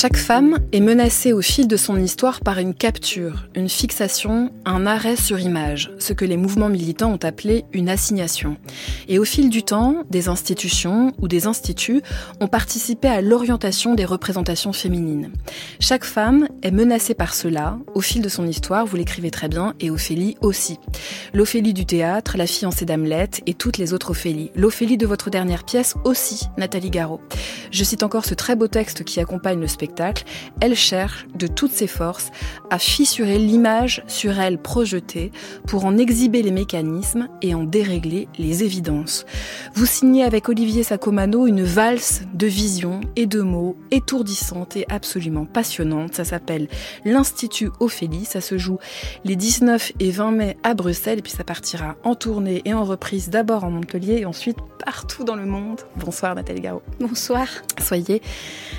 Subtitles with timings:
[0.00, 4.86] Chaque femme est menacée au fil de son histoire par une capture, une fixation, un
[4.86, 8.56] arrêt sur image, ce que les mouvements militants ont appelé une assignation.
[9.08, 12.00] Et au fil du temps, des institutions ou des instituts
[12.40, 15.32] ont participé à l'orientation des représentations féminines.
[15.80, 19.74] Chaque femme est menacée par cela au fil de son histoire, vous l'écrivez très bien,
[19.80, 20.78] et Ophélie aussi.
[21.34, 24.50] L'Ophélie du théâtre, la fiancée d'Hamlet et toutes les autres Ophélies.
[24.56, 27.20] L'Ophélie de votre dernière pièce aussi, Nathalie Garot.
[27.70, 29.89] Je cite encore ce très beau texte qui accompagne le spectacle,
[30.60, 32.30] elle cherche de toutes ses forces
[32.70, 35.32] à fissurer l'image sur elle projetée
[35.66, 39.26] pour en exhiber les mécanismes et en dérégler les évidences.
[39.74, 45.44] Vous signez avec Olivier Sacomano une valse de visions et de mots étourdissante et absolument
[45.44, 46.14] passionnante.
[46.14, 46.68] Ça s'appelle
[47.04, 48.24] l'Institut Ophélie.
[48.24, 48.78] Ça se joue
[49.24, 52.84] les 19 et 20 mai à Bruxelles et puis ça partira en tournée et en
[52.84, 55.80] reprise d'abord en Montpellier et ensuite partout dans le monde.
[55.96, 56.82] Bonsoir Nathalie Garot.
[57.00, 57.46] Bonsoir.
[57.80, 58.22] Soyez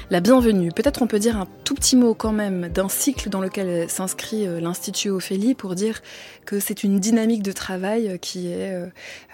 [0.09, 0.72] la bienvenue.
[0.72, 4.46] Peut-être on peut dire un tout petit mot quand même d'un cycle dans lequel s'inscrit
[4.46, 6.02] euh, l'Institut Ophélie pour dire
[6.46, 8.86] que c'est une dynamique de travail qui est euh,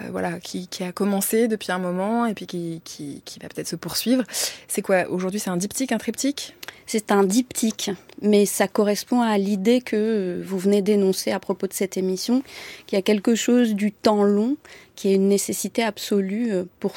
[0.01, 3.67] euh, voilà qui, a commencé depuis un moment et puis qui, qui, qui va peut-être
[3.67, 4.23] se poursuivre.
[4.67, 6.55] C'est quoi aujourd'hui C'est un diptyque, un triptyque?
[6.85, 11.73] C'est un diptyque, mais ça correspond à l'idée que vous venez d'énoncer à propos de
[11.73, 12.43] cette émission,
[12.85, 14.55] qu'il y a quelque chose du temps long
[14.95, 16.93] qui est une nécessité absolue pour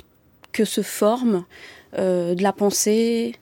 [0.53, 1.45] que se forme
[1.99, 3.35] de la pensée,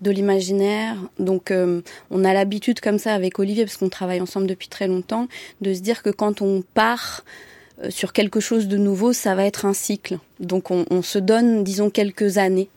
[0.00, 0.96] de l'imaginaire.
[1.18, 1.80] Donc euh,
[2.10, 5.28] on a l'habitude comme ça avec Olivier, parce qu'on travaille ensemble depuis très longtemps,
[5.60, 7.24] de se dire que quand on part
[7.82, 10.18] euh, sur quelque chose de nouveau, ça va être un cycle.
[10.40, 12.68] Donc on, se donne, disons, quelques années.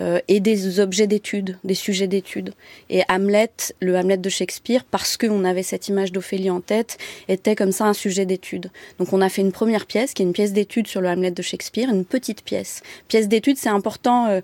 [0.00, 2.52] Euh, et des objets d'étude, des sujets d'étude.
[2.88, 7.56] Et Hamlet, le Hamlet de Shakespeare, parce qu'on avait cette image d'Ophélie en tête, était
[7.56, 8.70] comme ça un sujet d'étude.
[9.00, 11.32] Donc on a fait une première pièce, qui est une pièce d'étude sur le Hamlet
[11.32, 12.82] de Shakespeare, une petite pièce.
[13.08, 14.40] Pièce d'étude, c'est important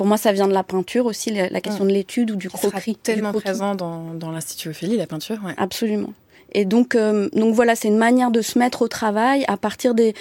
[0.00, 2.96] pour moi, ça vient de la peinture aussi, la, question de l'étude ou du croquis.
[2.96, 5.36] tellement présent dans, dans l'Institut Ophélie, la peinture.
[5.44, 5.52] Ouais.
[5.58, 6.14] Absolument.
[6.52, 9.94] Et donc, euh, donc voilà, c'est une manière de se mettre au travail à partir
[9.94, 10.14] des,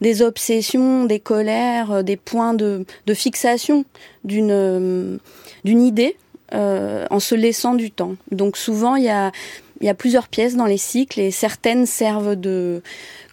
[0.00, 3.84] des obsessions, des colères, euh, des points de, de fixation
[4.22, 5.16] d'une euh,
[5.64, 6.16] d'une idée
[6.52, 8.14] en se laissant du temps.
[8.30, 9.32] Donc souvent, il y a,
[9.84, 12.80] il y a plusieurs pièces dans les cycles et certaines servent de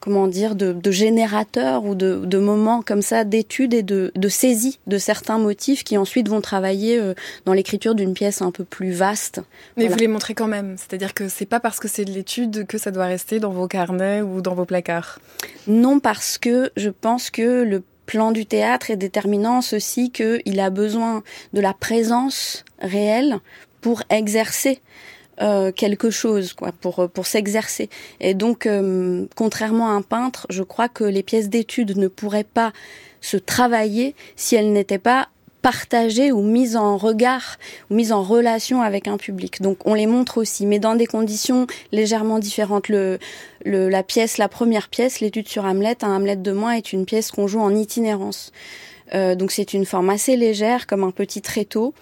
[0.01, 4.27] comment dire, de, de générateurs ou de, de moments comme ça d'études et de, de
[4.27, 7.13] saisie de certains motifs qui ensuite vont travailler euh,
[7.45, 9.39] dans l'écriture d'une pièce un peu plus vaste.
[9.77, 12.67] Mais vous les montrez quand même, c'est-à-dire que c'est pas parce que c'est de l'étude
[12.67, 15.19] que ça doit rester dans vos carnets ou dans vos placards.
[15.67, 20.69] Non, parce que je pense que le plan du théâtre est déterminant ceci qu'il a
[20.69, 21.23] besoin
[21.53, 23.37] de la présence réelle
[23.79, 24.81] pour exercer
[25.41, 27.89] euh, quelque chose quoi pour euh, pour s'exercer.
[28.19, 32.43] Et donc euh, contrairement à un peintre je crois que les pièces d'études ne pourraient
[32.43, 32.73] pas
[33.21, 35.29] se travailler si elles n'étaient pas
[35.63, 37.57] partagées ou mises en regard
[37.89, 39.63] ou mises en relation avec un public.
[39.63, 42.87] Donc on les montre aussi mais dans des conditions légèrement différentes.
[42.87, 43.17] Le,
[43.65, 47.05] le la pièce la première pièce l'étude sur Hamlet un Hamlet de moins est une
[47.05, 48.51] pièce qu'on joue en itinérance.
[49.13, 51.93] Donc c'est une forme assez légère comme un petit tréteau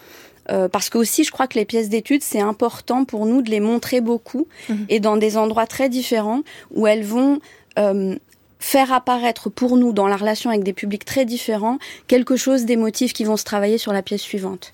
[0.50, 3.50] euh, parce que aussi, je crois que les pièces d'études, c'est important pour nous de
[3.50, 4.86] les montrer beaucoup mhm.
[4.90, 7.40] et dans des endroits très différents où elles vont
[7.78, 8.16] euh,
[8.60, 12.76] faire apparaître pour nous, dans la relation avec des publics très différents, quelque chose des
[12.76, 14.74] motifs qui vont se travailler sur la pièce suivante.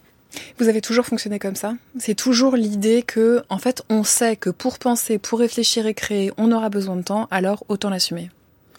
[0.60, 4.50] Vous avez toujours fonctionné comme ça C'est toujours l'idée que, en fait, on sait que
[4.50, 8.30] pour penser, pour réfléchir et créer, on aura besoin de temps, alors autant l'assumer.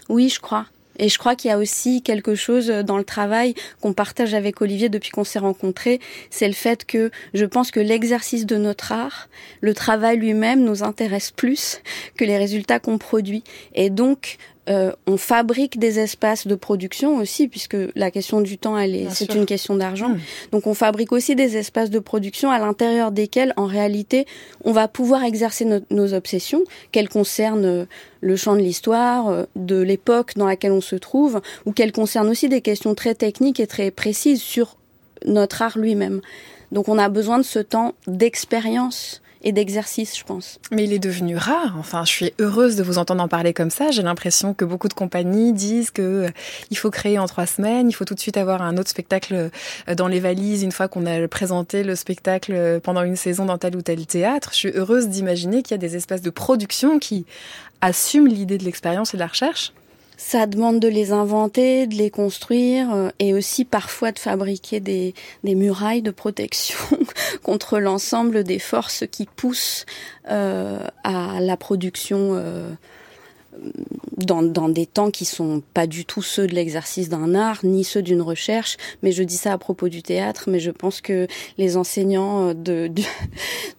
[0.08, 0.66] Oui, je crois.
[0.98, 4.60] Et je crois qu'il y a aussi quelque chose dans le travail qu'on partage avec
[4.60, 8.92] Olivier depuis qu'on s'est rencontrés, c'est le fait que je pense que l'exercice de notre
[8.92, 9.28] art,
[9.60, 11.80] le travail lui-même nous intéresse plus
[12.16, 13.44] que les résultats qu'on produit.
[13.74, 18.76] Et donc, euh, on fabrique des espaces de production aussi, puisque la question du temps,
[18.76, 20.08] elle est, c'est une question d'argent.
[20.08, 20.18] Hmm.
[20.52, 24.26] Donc, on fabrique aussi des espaces de production à l'intérieur desquels, en réalité,
[24.64, 27.84] on va pouvoir exercer nos obsessions, qu'elles concernent euh,
[28.20, 32.28] le champ de l'histoire, euh, de l'époque dans laquelle on se trouve, ou qu'elles concernent
[32.28, 34.76] aussi des questions très techniques et très précises sur
[35.24, 36.20] notre art lui-même.
[36.72, 40.58] Donc, on a besoin de ce temps d'expérience et d'exercice, je pense.
[40.72, 41.76] Mais il est devenu rare.
[41.78, 43.92] Enfin, je suis heureuse de vous entendre en parler comme ça.
[43.92, 46.30] J'ai l'impression que beaucoup de compagnies disent que euh,
[46.72, 49.50] il faut créer en trois semaines, il faut tout de suite avoir un autre spectacle
[49.88, 53.44] euh, dans les valises une fois qu'on a présenté le spectacle euh, pendant une saison
[53.44, 54.50] dans tel ou tel théâtre.
[54.50, 57.24] Je suis heureuse d'imaginer qu'il y a des espaces de production qui
[57.80, 59.72] assument l'idée de l'expérience et de la recherche.
[60.16, 65.14] Ça demande de les inventer, de les construire euh, et aussi parfois de fabriquer des,
[65.44, 66.78] des murailles de protection
[67.42, 69.84] contre l'ensemble des forces qui poussent
[70.30, 72.70] euh, à la production euh,
[74.16, 77.84] dans, dans des temps qui sont pas du tout ceux de l'exercice d'un art, ni
[77.84, 78.76] ceux d'une recherche.
[79.02, 81.26] Mais je dis ça à propos du théâtre, mais je pense que
[81.58, 83.02] les enseignants de, de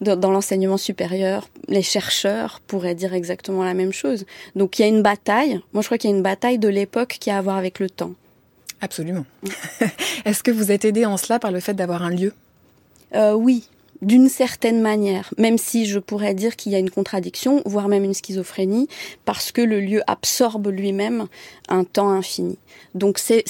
[0.14, 4.26] dans l'enseignement supérieur, les chercheurs pourraient dire exactement la même chose.
[4.56, 5.60] Donc il y a une bataille.
[5.72, 7.78] Moi, je crois qu'il y a une bataille de l'époque qui a à voir avec
[7.78, 8.12] le temps.
[8.80, 9.26] Absolument.
[10.24, 12.32] Est-ce que vous êtes aidé en cela par le fait d'avoir un lieu?
[13.14, 13.68] Euh, Oui,
[14.02, 18.04] d'une certaine manière, même si je pourrais dire qu'il y a une contradiction, voire même
[18.04, 18.88] une schizophrénie,
[19.24, 21.26] parce que le lieu absorbe lui-même
[21.68, 22.58] un temps infini.
[22.94, 23.44] Donc c'est,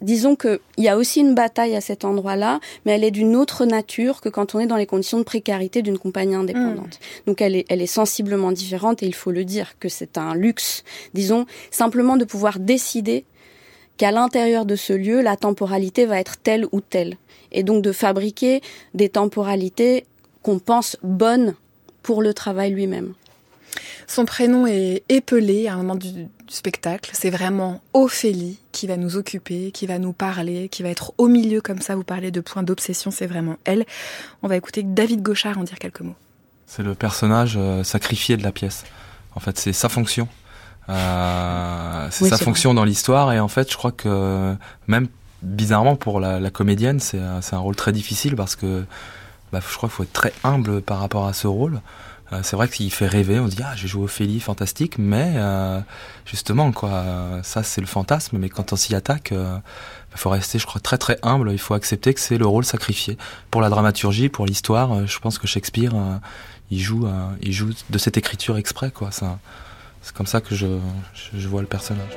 [0.00, 3.36] disons que il y a aussi une bataille à cet endroit-là, mais elle est d'une
[3.36, 6.98] autre nature que quand on est dans les conditions de précarité d'une compagnie indépendante.
[7.00, 7.28] Hmm.
[7.28, 10.34] Donc elle est, elle est sensiblement différente et il faut le dire que c'est un
[10.34, 10.84] luxe,
[11.14, 13.24] disons simplement de pouvoir décider
[14.02, 17.14] qu'à l'intérieur de ce lieu, la temporalité va être telle ou telle.
[17.52, 18.60] Et donc de fabriquer
[18.94, 20.06] des temporalités
[20.42, 21.54] qu'on pense bonnes
[22.02, 23.14] pour le travail lui-même.
[24.08, 27.12] Son prénom est épelé à un moment du, spectacle.
[27.14, 31.28] C'est vraiment Ophélie qui va nous occuper, qui va nous parler, qui va être au
[31.28, 31.94] milieu comme ça.
[31.94, 33.86] Vous parlez de points d'obsession, c'est vraiment elle.
[34.42, 36.16] On va écouter David Gauchard en dire quelques mots.
[36.66, 38.82] C'est le personnage euh, sacrifié de la pièce.
[39.36, 40.26] En fait, c'est sa fonction.
[40.88, 44.56] Euh, c'est sa fonction dans l'histoire et en fait, je crois que
[44.86, 45.08] même
[45.42, 48.84] bizarrement pour la, comédienne, c'est un rôle très difficile parce que
[49.52, 51.80] bah, je crois qu'il faut être très humble par rapport à ce rôle.
[52.32, 55.34] Euh, c'est vrai qu'il fait rêver, on se dit ah j'ai joué Ophélie, fantastique, mais
[55.36, 55.80] euh,
[56.24, 57.04] justement quoi,
[57.42, 60.98] ça c'est le fantasme, mais quand on s'y attaque, il faut rester, je crois, très
[60.98, 61.52] très humble.
[61.52, 63.18] Il faut accepter que c'est le rôle sacrifié
[63.50, 65.06] pour la dramaturgie, pour l'histoire.
[65.06, 65.92] Je pense que Shakespeare,
[66.70, 67.06] il joue,
[67.42, 69.10] il joue de cette écriture exprès quoi.
[69.10, 69.38] Ça,
[70.02, 70.66] c'est comme ça que je,
[71.34, 72.16] je, vois le personnage.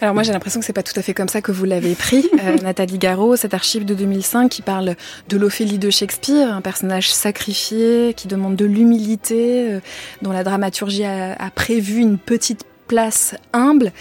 [0.00, 1.96] Alors moi j'ai l'impression que c'est pas tout à fait comme ça que vous l'avez
[1.96, 4.94] pris, euh, Nathalie Garot, cette archive de 2005 qui parle
[5.28, 9.80] de l'Ophélie de Shakespeare, un personnage sacrifié qui demande de l'humilité, euh,
[10.22, 13.92] dont la dramaturgie a, a, prévu une petite place humble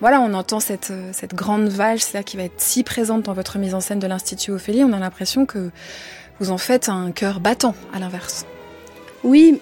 [0.00, 3.32] voilà, on entend cette, euh, cette grande vache, c'est qui va être si présente dans
[3.32, 4.84] votre mise en scène de l'Institut Ophélie.
[4.84, 5.70] On a l'impression que
[6.38, 8.46] vous en faites un cœur battant, à l'inverse.
[9.24, 9.60] Oui,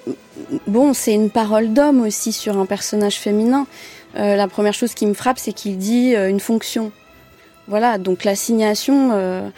[0.66, 3.66] bon, c'est une parole d'homme aussi sur un personnage féminin.
[4.16, 6.92] Euh, la première chose qui me frappe, c'est qu'il dit euh, une fonction.
[7.66, 9.50] Voilà, donc l'assignation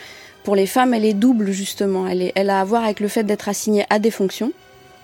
[0.43, 2.07] pour les femmes, elle est double justement.
[2.07, 4.53] Elle, est, elle a à voir avec le fait d'être assignée à des fonctions,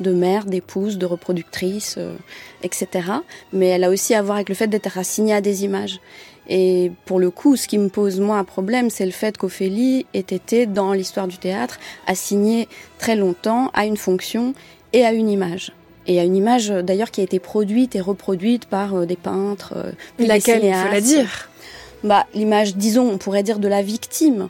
[0.00, 2.14] de mère, d'épouse, de reproductrice, euh,
[2.62, 3.08] etc.
[3.52, 6.00] Mais elle a aussi à voir avec le fait d'être assignée à des images.
[6.49, 10.06] Et pour le coup, ce qui me pose moi un problème, c'est le fait qu'Ophélie
[10.12, 12.69] ait été, dans l'histoire du théâtre, assignée
[12.99, 14.55] très longtemps à une fonction
[14.93, 15.73] et à une image.
[16.06, 19.73] Et à une image d'ailleurs qui a été produite et reproduite par euh, des peintres.
[19.76, 21.49] Euh, Laquelle il faut la dire?
[22.02, 24.49] Bah l'image, disons, on pourrait dire de la victime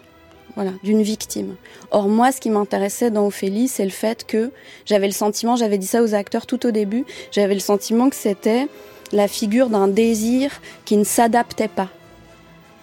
[0.55, 1.57] voilà, d'une victime.
[1.91, 4.51] Or moi, ce qui m'intéressait dans Ophélie, c'est le fait que
[4.87, 8.17] j'avais le sentiment, j'avais dit ça aux acteurs tout au début, j'avais le sentiment que
[8.17, 8.69] c'était
[9.13, 10.51] la figure d'un désir
[10.85, 11.89] qui ne s'adaptait pas.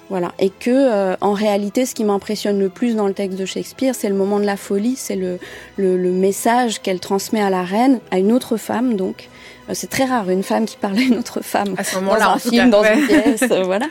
[0.09, 3.45] Voilà, et que euh, en réalité, ce qui m'impressionne le plus dans le texte de
[3.45, 5.39] Shakespeare, c'est le moment de la folie, c'est le,
[5.77, 9.29] le, message qu'elle transmet à la reine, à une autre femme donc,
[9.69, 12.25] euh, c'est très rare une femme qui parle à une autre femme à ce moment-là,
[12.25, 13.87] dans un film, dans une pièce, euh, voilà.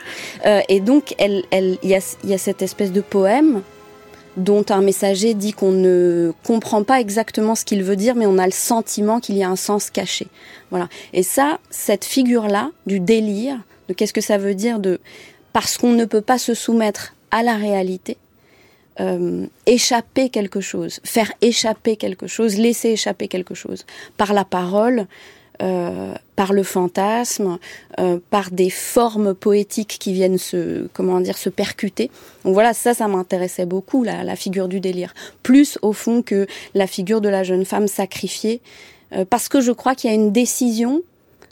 [0.69, 3.63] et donc, elle, elle, il y a, y a cette espèce de poème
[4.37, 8.37] dont un messager dit qu'on ne comprend pas exactement ce qu'il veut dire, mais on
[8.37, 10.27] a le sentiment qu'il y a un sens caché.
[10.69, 10.87] Voilà.
[11.13, 13.57] Et ça, cette figure-là du délire,
[13.87, 14.99] de qu'est-ce que ça veut dire de
[15.53, 18.17] parce qu'on ne peut pas se soumettre à la réalité,
[18.99, 23.85] euh, échapper quelque chose, faire échapper quelque chose, laisser échapper quelque chose
[24.15, 25.07] par la parole,
[25.61, 27.59] euh, par le fantasme,
[27.99, 32.09] euh, par des formes poétiques qui viennent se, comment dire, se percuter.
[32.43, 35.13] Donc voilà, ça, ça m'intéressait beaucoup, la, la, figure du délire.
[35.43, 38.59] Plus au fond que la figure de la jeune femme sacrifiée,
[39.13, 41.01] euh, parce que je crois qu'il y a une décision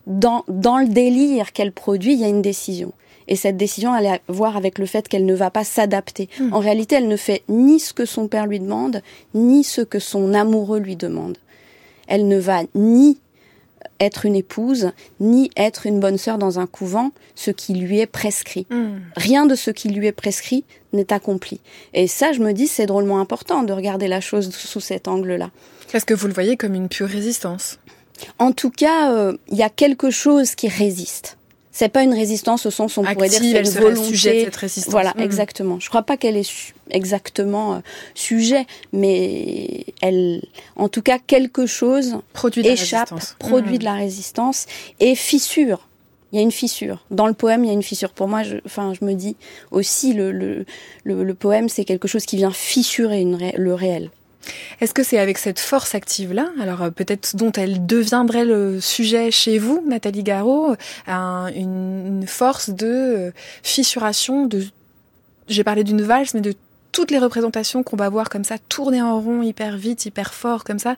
[0.08, 2.92] dans, dans le délire qu'elle produit, il y a une décision.
[3.28, 6.30] Et cette décision, elle a à voir avec le fait qu'elle ne va pas s'adapter.
[6.40, 6.52] Hmm.
[6.52, 9.04] En réalité, elle ne fait ni ce que son père lui demande,
[9.36, 11.38] ni ce que son amoureux lui demande.
[12.08, 13.20] Elle ne va ni
[14.00, 18.08] être une épouse, ni être une bonne sœur dans un couvent, ce qui lui est
[18.08, 18.68] prescrit.
[18.70, 19.00] Hmm.
[19.16, 20.64] Rien de ce qui lui est prescrit
[20.94, 21.60] n'est accompli.
[21.94, 25.52] Et ça, je me dis, c'est drôlement important de regarder la chose sous cet angle-là.
[25.94, 27.80] Est-ce que vous le voyez comme une pure résistance
[28.38, 31.39] En tout cas, euh, il y a quelque chose qui résiste
[31.72, 34.10] c'est pas une résistance au sens où on pourrait dire c'est une volonté.
[34.10, 34.92] Sujet de cette résistance.
[34.92, 35.24] Voilà, mhm.
[35.24, 35.80] exactement.
[35.80, 37.80] Je crois pas qu'elle est exactement euh,
[38.16, 40.42] sujet, mais elle,
[40.76, 43.80] en tout cas, quelque chose produit échappe, produit mhm.
[43.80, 44.66] de la résistance
[45.00, 45.88] et fissure.
[46.32, 47.06] il y a une fissure.
[47.12, 48.12] Dans le poème, il y a une fissure.
[48.12, 49.36] Pour moi, je, enfin, je me dis
[49.70, 50.66] aussi, le, le,
[51.04, 54.10] le, poème, c'est quelque chose qui vient fissurer une le réel.
[54.82, 59.32] Est-ce que c'est avec cette force active-là, alors euh, peut-être dont elle deviendrait le sujet
[59.32, 60.76] chez vous, Nathalie Garot,
[61.08, 63.32] une, force de euh,
[63.64, 64.64] fissuration, de,
[65.48, 66.54] j'ai parlé d'une valse, mais de
[66.92, 70.64] toutes les représentations qu'on va voir comme ça, tourner en rond hyper vite, hyper fort,
[70.64, 70.96] comme ça,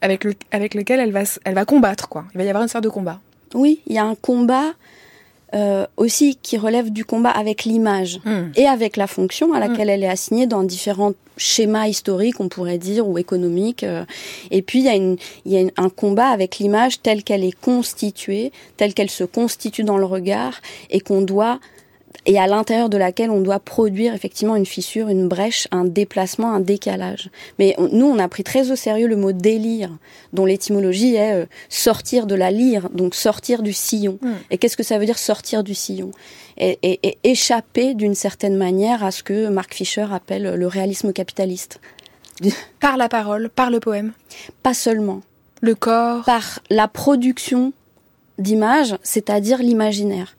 [0.00, 2.26] avec, le, avec lequel elle va, elle va combattre, quoi.
[2.34, 3.20] Il va y avoir une sorte de combat.
[3.54, 4.74] Oui, il y a un combat
[5.54, 8.50] euh, aussi qui relève du combat avec l'image hmm.
[8.56, 9.90] et avec la fonction à laquelle hmm.
[9.90, 13.84] elle est assignée dans différents schémas historiques, on pourrait dire, ou économiques.
[13.84, 14.04] Euh.
[14.50, 17.44] Et puis il y a, une, il y a un combat avec l'image telle qu'elle
[17.44, 21.60] est constituée, telle qu'elle se constitue dans le regard, et qu'on doit
[22.26, 26.52] et à l'intérieur de laquelle on doit produire effectivement une fissure, une brèche, un déplacement,
[26.52, 27.30] un décalage.
[27.58, 29.90] Mais nous, on a pris très au sérieux le mot délire,
[30.32, 34.18] dont l'étymologie est euh, sortir de la lyre, donc sortir du sillon.
[34.22, 34.34] Hmm.
[34.50, 36.10] Et qu'est-ce que ça veut dire sortir du sillon?
[36.56, 41.80] Et, et, échapper d'une certaine manière à ce que Mark Fisher appelle le réalisme capitaliste.
[42.80, 44.12] Par la parole, par le poème
[44.62, 45.20] Pas seulement.
[45.60, 47.72] Le corps Par la production
[48.38, 50.36] d'images, c'est-à-dire l'imaginaire.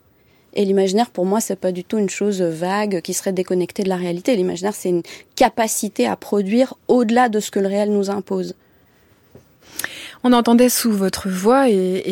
[0.58, 3.90] Et l'imaginaire, pour moi, c'est pas du tout une chose vague qui serait déconnectée de
[3.90, 4.34] la réalité.
[4.34, 5.02] L'imaginaire, c'est une
[5.34, 8.54] capacité à produire au-delà de ce que le réel nous impose.
[10.28, 12.02] On entendait sous votre voix et,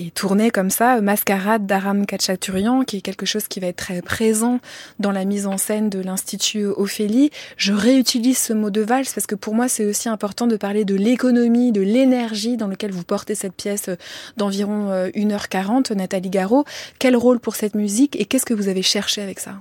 [0.00, 0.12] et,
[0.50, 4.60] comme ça Mascarade d'Aram Kachaturian, qui est quelque chose qui va être très présent
[4.98, 7.30] dans la mise en scène de l'Institut Ophélie.
[7.58, 10.86] Je réutilise ce mot de valse parce que pour moi c'est aussi important de parler
[10.86, 13.90] de l'économie, de l'énergie dans lequel vous portez cette pièce
[14.38, 16.64] d'environ 1h40, Nathalie Garot.
[16.98, 19.60] Quel rôle pour cette musique et qu'est-ce que vous avez cherché avec ça?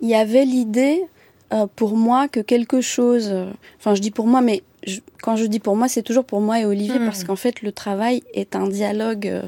[0.00, 1.02] Il y avait l'idée
[1.52, 3.46] euh, pour moi que quelque chose, euh,
[3.78, 4.62] enfin je dis pour moi, mais
[5.22, 7.06] quand je dis pour moi, c'est toujours pour moi et Olivier, hmm.
[7.06, 9.42] parce qu'en fait, le travail est un dialogue euh,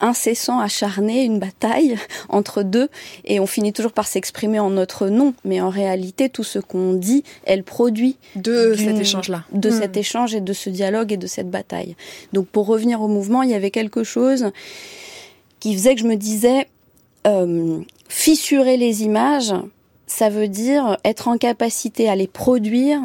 [0.00, 1.96] incessant, acharné, une bataille
[2.28, 2.88] entre deux,
[3.24, 5.34] et on finit toujours par s'exprimer en notre nom.
[5.44, 9.80] Mais en réalité, tout ce qu'on dit, elle produit de cet échange-là, de hmm.
[9.80, 11.96] cet échange et de ce dialogue et de cette bataille.
[12.32, 14.50] Donc, pour revenir au mouvement, il y avait quelque chose
[15.60, 16.66] qui faisait que je me disais
[17.26, 19.54] euh, fissurer les images.
[20.08, 23.00] Ça veut dire être en capacité à les produire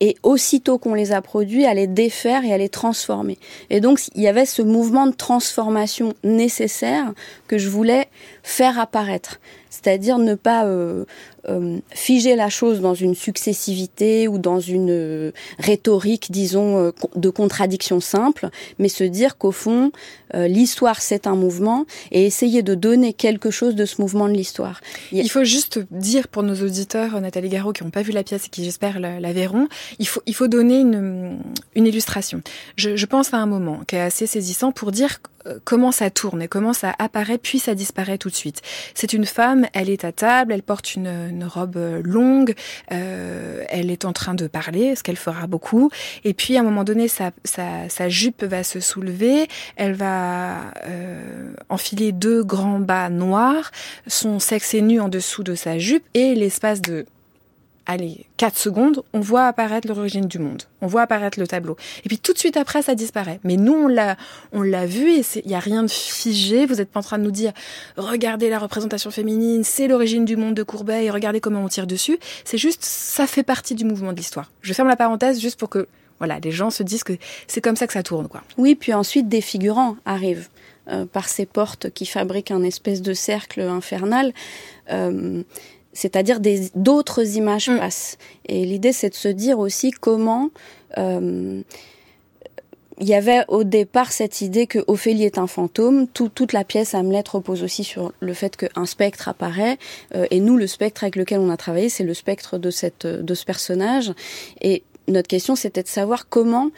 [0.00, 3.38] et aussitôt qu'on les a produits, à les défaire et à les transformer.
[3.68, 7.12] Et donc, il y avait ce mouvement de transformation nécessaire
[7.48, 8.08] que je voulais
[8.42, 9.40] faire apparaître.
[9.68, 11.04] C'est-à-dire ne pas euh,
[11.90, 18.00] figer la chose dans une successivité ou dans une euh, rhétorique, disons, euh, de contradiction
[18.00, 19.92] simple, mais se dire qu'au fond,
[20.32, 24.80] l'histoire c'est un mouvement et essayer de donner quelque chose de ce mouvement de l'histoire.
[25.10, 28.46] Il faut juste dire pour nos auditeurs, Nathalie Garot, qui n'ont pas vu la pièce
[28.46, 29.66] et qui j'espère la, verront,
[29.98, 31.38] il faut, il faut donner une,
[31.74, 32.42] une illustration.
[32.76, 35.20] Je, je pense à un moment qui est assez saisissant pour dire
[35.64, 38.62] comment ça tourne et comment ça apparaît puis ça disparaît tout de suite.
[38.94, 42.54] C'est une femme, elle est à table, elle porte une, une robe euh, longue,
[42.92, 45.90] euh, elle est en train de parler, ce qu'elle fera beaucoup,
[46.24, 50.72] et puis à un moment donné, sa, sa, sa jupe va se soulever, elle va
[50.86, 53.70] euh, enfiler deux grands bas noirs,
[54.06, 57.06] son sexe est nu en dessous de sa jupe, et l'espace de
[57.90, 60.62] allez, 4 secondes, on voit apparaître l'origine du monde.
[60.80, 61.76] On voit apparaître le tableau.
[62.04, 63.40] Et puis tout de suite après, ça disparaît.
[63.44, 64.16] Mais nous, on l'a,
[64.52, 66.66] on l'a vu et il n'y a rien de figé.
[66.66, 67.52] Vous n'êtes pas en train de nous dire,
[67.96, 72.18] regardez la représentation féminine, c'est l'origine du monde de Courbet regardez comment on tire dessus.
[72.44, 74.50] C'est juste, ça fait partie du mouvement de l'histoire.
[74.62, 77.14] Je ferme la parenthèse juste pour que, voilà, les gens se disent que
[77.46, 78.42] c'est comme ça que ça tourne, quoi.
[78.56, 80.48] Oui, puis ensuite, des figurants arrivent.
[80.88, 84.32] Euh, par ces portes qui fabriquent un espèce de cercle infernal.
[84.90, 85.42] Euh,
[86.00, 86.40] c'est-à-dire
[86.74, 87.78] d'autres images mm.
[87.78, 88.16] passent.
[88.48, 90.50] Et l'idée, c'est de se dire aussi comment
[90.96, 91.62] euh,
[93.00, 96.06] il y avait au départ cette idée que Ophélie est un fantôme.
[96.08, 99.78] toute la pièce Hamlet repose aussi sur le fait qu'un spectre apparaît.
[100.14, 103.06] Euh, et nous, le spectre avec lequel on a travaillé, c'est le spectre de, cette,
[103.06, 104.12] de ce personnage.
[104.60, 106.70] Et notre question, c'était de savoir comment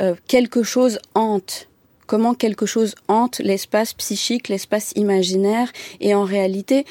[0.00, 1.68] euh, quelque chose hante
[2.06, 6.84] comment quelque chose hante l'espace psychique, l'espace imaginaire, et en réalité,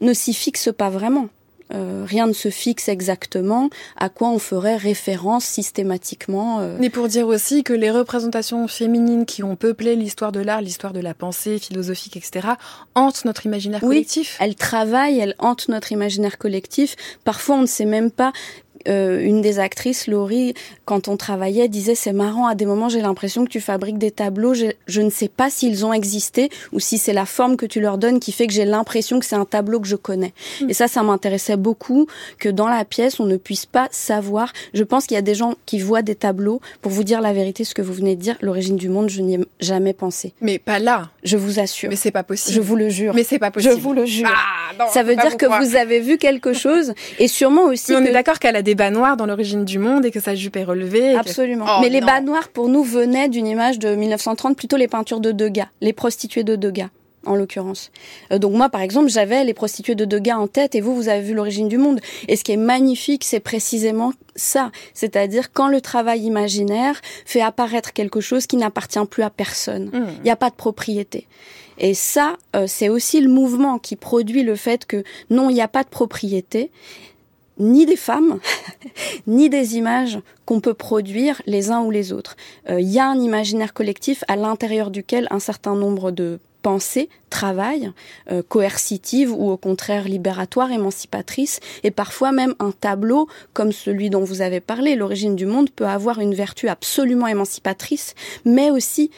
[0.00, 1.28] ne s'y fixe pas vraiment.
[1.74, 6.60] Euh, rien ne se fixe exactement à quoi on ferait référence systématiquement.
[6.60, 6.76] Euh.
[6.78, 10.92] Mais pour dire aussi que les représentations féminines qui ont peuplé l'histoire de l'art, l'histoire
[10.92, 12.48] de la pensée philosophique, etc.,
[12.94, 14.36] hantent notre imaginaire oui, collectif.
[14.38, 16.94] Elles travaillent, elles hantent notre imaginaire collectif.
[17.24, 18.32] Parfois, on ne sait même pas
[18.88, 23.00] euh, une des actrices, Laurie, quand on travaillait, disait c'est marrant, à des moments j'ai
[23.00, 26.80] l'impression que tu fabriques des tableaux, je, je ne sais pas s'ils ont existé ou
[26.80, 29.36] si c'est la forme que tu leur donnes qui fait que j'ai l'impression que c'est
[29.36, 30.32] un tableau que je connais.
[30.60, 30.70] Mm.
[30.70, 32.06] Et ça, ça m'intéressait beaucoup
[32.38, 34.52] que dans la pièce, on ne puisse pas savoir.
[34.74, 36.60] Je pense qu'il y a des gens qui voient des tableaux.
[36.82, 39.22] Pour vous dire la vérité, ce que vous venez de dire, l'origine du monde, je
[39.22, 40.32] n'y ai jamais pensé.
[40.40, 41.10] Mais pas là.
[41.24, 41.90] Je vous assure.
[41.90, 42.54] Mais c'est pas possible.
[42.54, 43.14] Je vous le jure.
[43.14, 43.74] Mais c'est pas possible.
[43.74, 44.28] Je vous le jure.
[44.32, 47.92] Ah, ça veut dire que vous avez vu quelque chose et sûrement aussi.
[47.92, 50.20] Mais on est d'accord qu'elle a des bas noirs dans l'origine du monde et que
[50.20, 51.16] sa jupe est relevée.
[51.16, 51.66] Absolument.
[51.68, 55.20] Oh, Mais les bas noirs pour nous venaient d'une image de 1930, plutôt les peintures
[55.20, 56.88] de Degas, les prostituées de Degas
[57.26, 57.90] en l'occurrence.
[58.32, 61.08] Euh, donc moi, par exemple, j'avais les prostituées de Degas en tête, et vous, vous
[61.08, 62.00] avez vu l'origine du monde.
[62.28, 67.92] Et ce qui est magnifique, c'est précisément ça, c'est-à-dire quand le travail imaginaire fait apparaître
[67.92, 69.86] quelque chose qui n'appartient plus à personne.
[69.86, 70.06] Mmh.
[70.18, 71.26] Il n'y a pas de propriété.
[71.78, 75.60] Et ça, euh, c'est aussi le mouvement qui produit le fait que non, il n'y
[75.60, 76.70] a pas de propriété
[77.58, 78.38] ni des femmes,
[79.26, 82.36] ni des images qu'on peut produire les uns ou les autres.
[82.70, 87.08] Euh, il y a un imaginaire collectif à l'intérieur duquel un certain nombre de pensées
[87.30, 87.92] travaillent,
[88.32, 94.24] euh, coercitives ou au contraire libératoires, émancipatrices, et parfois même un tableau comme celui dont
[94.24, 99.12] vous avez parlé, l'origine du monde, peut avoir une vertu absolument émancipatrice, mais aussi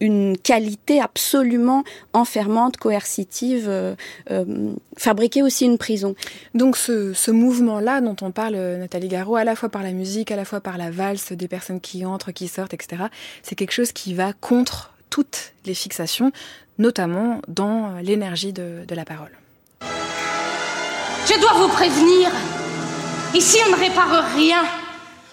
[0.00, 3.94] une qualité absolument enfermante, coercitive, euh,
[4.30, 6.14] euh, fabriquer aussi une prison.
[6.54, 9.92] Donc ce, ce mouvement-là dont on parle, euh, Nathalie Garot, à la fois par la
[9.92, 13.04] musique, à la fois par la valse des personnes qui entrent, qui sortent, etc.,
[13.42, 16.32] c'est quelque chose qui va contre toutes les fixations,
[16.78, 19.32] notamment dans l'énergie de, de la parole.
[19.80, 22.30] Je dois vous prévenir,
[23.34, 24.62] ici on ne répare rien,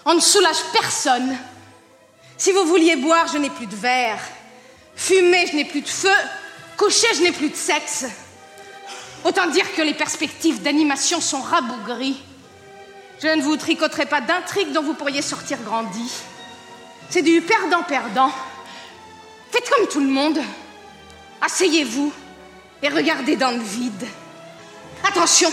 [0.04, 1.36] on ne soulage personne.
[2.36, 4.18] Si vous vouliez boire, je n'ai plus de verre.
[4.96, 6.08] Fumer, je n'ai plus de feu.
[6.76, 8.06] Coucher, je n'ai plus de sexe.
[9.24, 12.20] Autant dire que les perspectives d'animation sont rabougries.
[13.22, 16.10] Je ne vous tricoterai pas d'intrigues dont vous pourriez sortir grandi.
[17.10, 18.30] C'est du perdant-perdant.
[19.50, 20.38] Faites comme tout le monde.
[21.40, 22.12] Asseyez-vous
[22.82, 24.06] et regardez dans le vide.
[25.06, 25.50] Attention,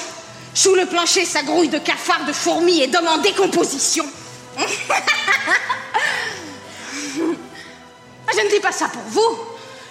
[0.54, 4.06] sous le plancher, ça grouille de cafards, de fourmis et d'hommes en décomposition.
[8.36, 9.38] Je ne dis pas ça pour vous.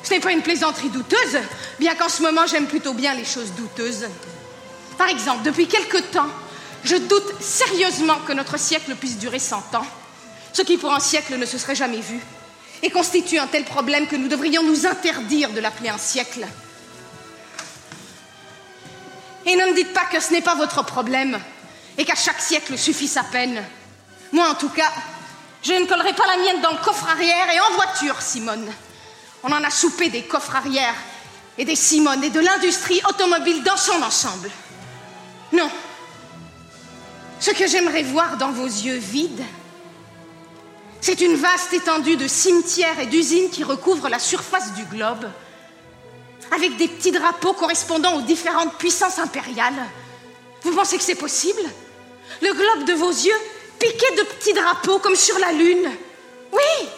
[0.02, 1.38] Ce n'est pas une plaisanterie douteuse,
[1.78, 4.08] bien qu'en ce moment j'aime plutôt bien les choses douteuses.
[4.98, 6.28] Par exemple, depuis quelque temps,
[6.82, 9.86] je doute sérieusement que notre siècle puisse durer 100 ans,
[10.52, 12.18] ce qui pour un siècle ne se serait jamais vu,
[12.82, 16.46] et constitue un tel problème que nous devrions nous interdire de l'appeler un siècle.
[19.46, 21.38] Et ne me dites pas que ce n'est pas votre problème,
[21.96, 23.62] et qu'à chaque siècle suffit sa peine.
[24.32, 24.90] Moi, en tout cas,
[25.62, 28.70] je ne collerai pas la mienne dans le coffre arrière et en voiture, Simone.
[29.44, 30.94] On en a soupé des coffres arrière
[31.58, 34.50] et des Simone et de l'industrie automobile dans son ensemble.
[35.52, 35.70] Non.
[37.40, 39.44] Ce que j'aimerais voir dans vos yeux vides,
[41.00, 45.28] c'est une vaste étendue de cimetières et d'usines qui recouvrent la surface du globe,
[46.54, 49.86] avec des petits drapeaux correspondant aux différentes puissances impériales.
[50.62, 51.62] Vous pensez que c'est possible?
[52.40, 53.40] Le globe de vos yeux
[53.82, 55.90] piqué de petits drapeaux comme sur la Lune.
[56.52, 56.88] Oui,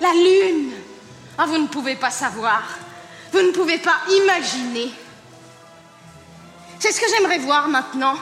[0.00, 0.72] la Lune.
[1.36, 2.62] Ah, vous ne pouvez pas savoir.
[3.32, 4.92] Vous ne pouvez pas imaginer.
[6.78, 8.14] C'est ce que j'aimerais voir maintenant.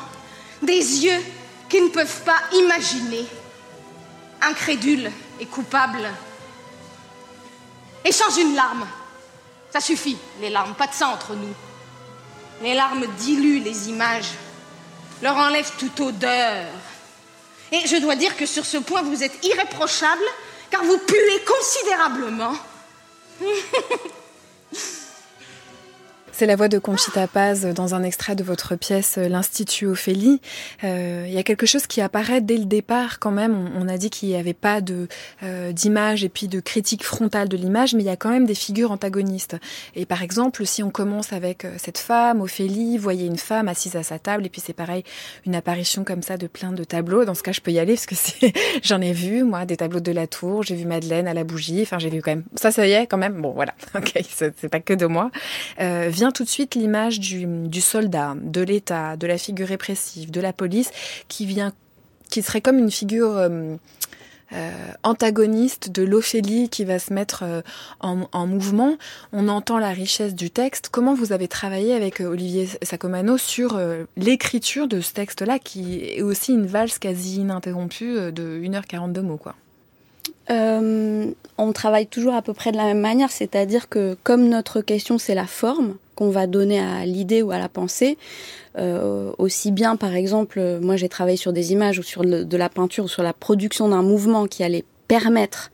[0.62, 1.22] Des yeux
[1.68, 3.26] qui ne peuvent pas imaginer.
[4.40, 6.08] Incrédules et coupables.
[8.04, 8.86] Et sans une larme.
[9.70, 11.54] Ça suffit, les larmes, pas de ça entre nous.
[12.62, 14.30] Les larmes diluent les images,
[15.20, 16.64] leur enlèvent toute odeur,
[17.72, 20.24] et je dois dire que sur ce point, vous êtes irréprochable,
[20.70, 22.54] car vous puez considérablement.
[26.38, 30.40] C'est la voix de Conchita Paz dans un extrait de votre pièce L'Institut Ophélie.
[30.84, 33.72] Euh, il y a quelque chose qui apparaît dès le départ quand même.
[33.74, 35.08] On, a dit qu'il n'y avait pas de
[35.42, 38.46] euh, d'image et puis de critique frontale de l'image, mais il y a quand même
[38.46, 39.56] des figures antagonistes.
[39.96, 43.96] Et par exemple, si on commence avec euh, cette femme, Ophélie, voyez une femme assise
[43.96, 45.02] à sa table, et puis c'est pareil,
[45.44, 47.24] une apparition comme ça de plein de tableaux.
[47.24, 48.14] Dans ce cas, je peux y aller parce que
[48.84, 51.82] j'en ai vu moi des tableaux de la Tour, j'ai vu Madeleine à la bougie.
[51.82, 52.44] Enfin, j'ai vu quand même.
[52.54, 53.42] Ça, ça y est quand même.
[53.42, 53.74] Bon, voilà.
[53.96, 55.32] Ok, c'est pas que de moi.
[55.80, 60.52] Euh, tout de suite l'image du, soldat, de l'État, de la figure répressive, de la
[60.52, 60.90] police,
[61.28, 61.72] qui vient,
[62.30, 63.76] qui serait comme une figure euh,
[64.52, 64.70] euh,
[65.02, 67.60] antagoniste de l'Ophélie qui va se mettre euh,
[68.00, 68.96] en, mouvement.
[69.32, 70.88] On entend la richesse du texte.
[70.90, 73.80] Comment vous avez travaillé avec Olivier Sacomano sur
[74.16, 79.54] l'écriture de ce texte-là, qui est aussi une valse quasi ininterrompue de 1h42 mots, quoi?
[80.50, 85.18] On travaille toujours à peu près de la même manière, c'est-à-dire que comme notre question
[85.18, 88.16] c'est la forme qu'on va donner à l'idée ou à la pensée,
[88.78, 92.68] euh, aussi bien par exemple, moi j'ai travaillé sur des images ou sur de la
[92.68, 95.72] peinture ou sur la production d'un mouvement qui allait permettre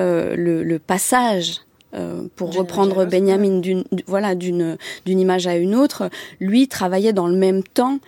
[0.00, 1.60] euh, le, le, passage
[1.94, 7.28] euh, pour reprendre Benjamin d'une voilà d'une d'une image à une autre, lui travaillait dans
[7.28, 8.00] le même temps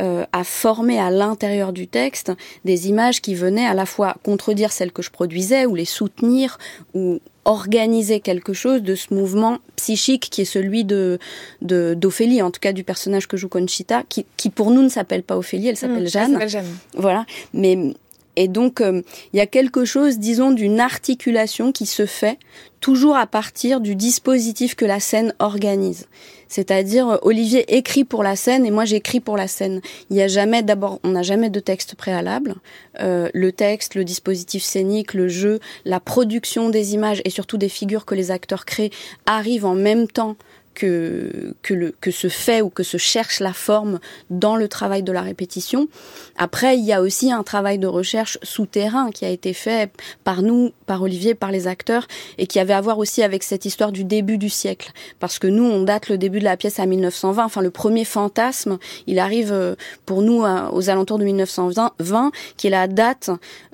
[0.00, 2.32] euh, à former à l'intérieur du texte
[2.64, 6.58] des images qui venaient à la fois contredire celles que je produisais ou les soutenir
[6.94, 11.18] ou organiser quelque chose de ce mouvement psychique qui est celui de
[11.62, 15.22] d'Ophélie, en tout cas du personnage que joue Conchita, qui, qui pour nous ne s'appelle
[15.22, 16.48] pas Ophélie, elle s'appelle mmh, Jeanne.
[16.48, 16.76] Jeanne.
[16.94, 17.94] Voilà, mais
[18.40, 22.38] et donc, euh, il y a quelque chose, disons, d'une articulation qui se fait
[22.80, 26.06] toujours à partir du dispositif que la scène organise.
[26.48, 29.80] C'est-à-dire, euh, Olivier écrit pour la scène et moi j'écris pour la scène.
[30.10, 32.56] Il n'y a jamais, d'abord, on n'a jamais de texte préalable.
[33.00, 37.68] Euh, le texte, le dispositif scénique, le jeu, la production des images et surtout des
[37.68, 38.90] figures que les acteurs créent
[39.26, 40.36] arrivent en même temps
[40.78, 43.98] que, que, le, que se fait ou que se cherche la forme
[44.30, 45.88] dans le travail de la répétition.
[46.36, 49.90] Après, il y a aussi un travail de recherche souterrain qui a été fait
[50.22, 52.06] par nous, par Olivier, par les acteurs,
[52.38, 54.92] et qui avait à voir aussi avec cette histoire du début du siècle.
[55.18, 57.44] Parce que nous, on date le début de la pièce à 1920.
[57.44, 59.74] Enfin, le premier fantasme, il arrive euh,
[60.06, 63.30] pour nous aux alentours de 1920, qui est la date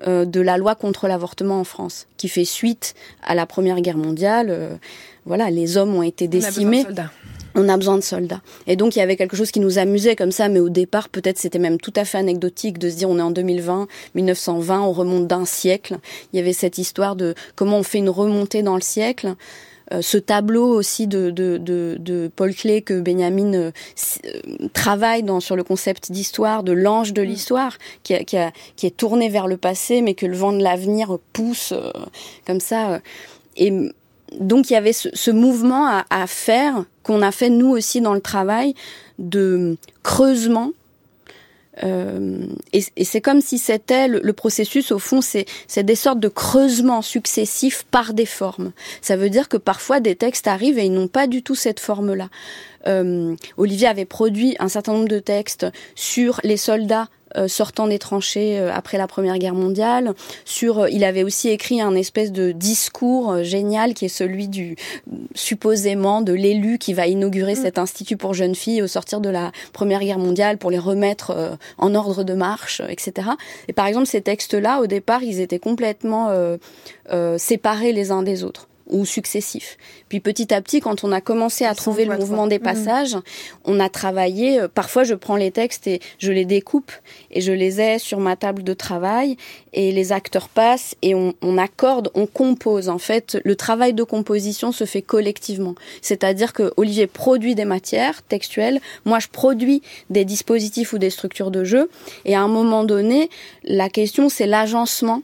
[0.07, 3.99] euh, de la loi contre l'avortement en France, qui fait suite à la Première Guerre
[3.99, 4.79] mondiale.
[5.24, 6.84] Euh, voilà, les hommes ont été décimés.
[7.56, 8.40] On a besoin de soldats.
[8.66, 11.08] Et donc il y avait quelque chose qui nous amusait comme ça, mais au départ
[11.08, 14.80] peut-être c'était même tout à fait anecdotique de se dire on est en 2020, 1920,
[14.80, 15.98] on remonte d'un siècle.
[16.32, 19.37] Il y avait cette histoire de comment on fait une remontée dans le siècle.
[19.92, 23.70] Euh, ce tableau aussi de, de, de, Paul Klee que Benjamin euh,
[24.24, 27.26] euh, travaille dans, sur le concept d'histoire, de l'ange de mm.
[27.26, 28.38] l'histoire, qui, qui,
[28.76, 31.74] qui, est tourné vers le passé, mais que le vent de l'avenir pousse
[32.46, 33.00] comme ça.
[33.56, 33.72] Et
[34.40, 38.20] donc il y avait ce, mouvement à, faire qu'on a fait nous aussi dans le
[38.20, 38.75] travail
[39.18, 40.70] de creusement.
[41.83, 47.03] Euh, et, c'est comme si c'était le, processus, au fond, c'est des sortes de creusements
[47.03, 48.73] successifs par des formes.
[49.01, 51.81] Ça veut dire que parfois des textes arrivent et ils n'ont pas du tout cette
[51.81, 52.29] forme-là.
[52.87, 57.09] Euh, Olivier avait produit un certain nombre de textes sur les soldats
[57.49, 60.14] sortant des tranchées euh, après la Première Guerre mondiale.
[60.44, 64.77] Sur, euh, il avait aussi écrit un espèce de discours génial qui est celui du
[65.35, 67.62] supposément de l'élu qui va inaugurer mm.
[67.62, 71.59] cet institut pour jeunes filles au sortir de la Première Guerre mondiale pour les remettre
[71.79, 73.29] en ordre de marche, etc.
[73.68, 76.31] Et par exemple, ces textes-là, au départ, ils étaient complètement
[77.37, 79.79] séparés les uns des autres ou successifs.
[80.09, 82.64] Puis petit à petit, quand on a commencé à trouver le mouvement des mhm.
[82.64, 83.16] passages,
[83.64, 84.61] on a travaillé.
[84.61, 86.92] Euh, parfois, je prends les textes et je les découpe
[87.31, 89.37] et je les ai sur ma table de travail
[89.73, 92.88] et les acteurs passent et on, on accorde, on compose.
[92.88, 95.75] En fait, le travail de composition se fait collectivement.
[96.03, 101.51] C'est-à-dire que Olivier produit des matières textuelles, moi je produis des dispositifs ou des structures
[101.51, 101.90] de jeu
[102.25, 103.31] et à un moment donné,
[103.64, 105.23] la question c'est l'agencement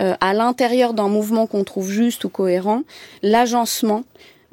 [0.00, 2.82] euh, à l'intérieur d'un mouvement qu'on trouve juste ou cohérent,
[3.22, 4.04] l'agencement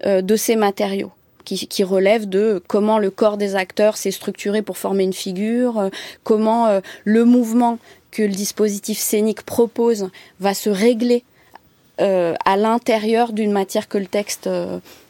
[0.05, 1.11] euh, de ces matériaux.
[1.43, 5.89] Qui, relève de comment le corps des acteurs s'est structuré pour former une figure, euh,
[6.23, 7.77] comment le mouvement
[8.09, 11.23] que le dispositif scénique propose va se régler
[11.99, 14.49] à l'intérieur d'une matière que le texte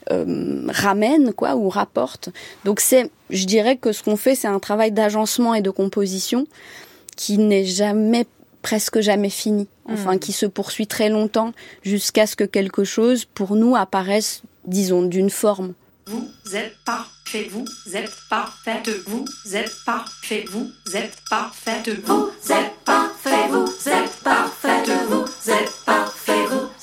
[0.09, 2.29] ramène quoi ou rapporte.
[2.65, 6.47] Donc c'est, je dirais que ce qu'on fait, c'est un travail d'agencement et de composition
[7.15, 8.25] qui n'est jamais
[8.65, 10.19] presque jamais fini, enfin hmm.
[10.19, 15.29] qui se poursuit très longtemps jusqu'à ce que quelque chose pour nous apparaisse, disons, d'une
[15.29, 15.75] forme.
[16.07, 23.47] Vous êtes parfait, vous êtes parfaite, vous êtes parfait, vous êtes parfaite, vous êtes parfait,
[23.51, 26.74] vous êtes parfaite, vous êtes parfait, vous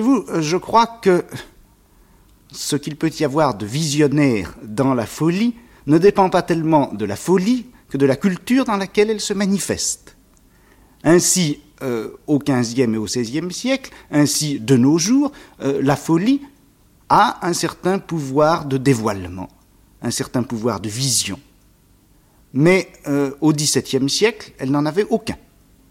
[0.00, 1.24] Voyez-vous, je crois que
[2.52, 5.56] ce qu'il peut y avoir de visionnaire dans la folie
[5.88, 9.34] ne dépend pas tellement de la folie que de la culture dans laquelle elle se
[9.34, 10.16] manifeste.
[11.02, 15.32] Ainsi, euh, au XVe et au XVIe siècle, ainsi de nos jours,
[15.62, 16.42] euh, la folie
[17.08, 19.48] a un certain pouvoir de dévoilement,
[20.00, 21.40] un certain pouvoir de vision.
[22.52, 25.36] Mais euh, au XVIIe siècle, elle n'en avait aucun.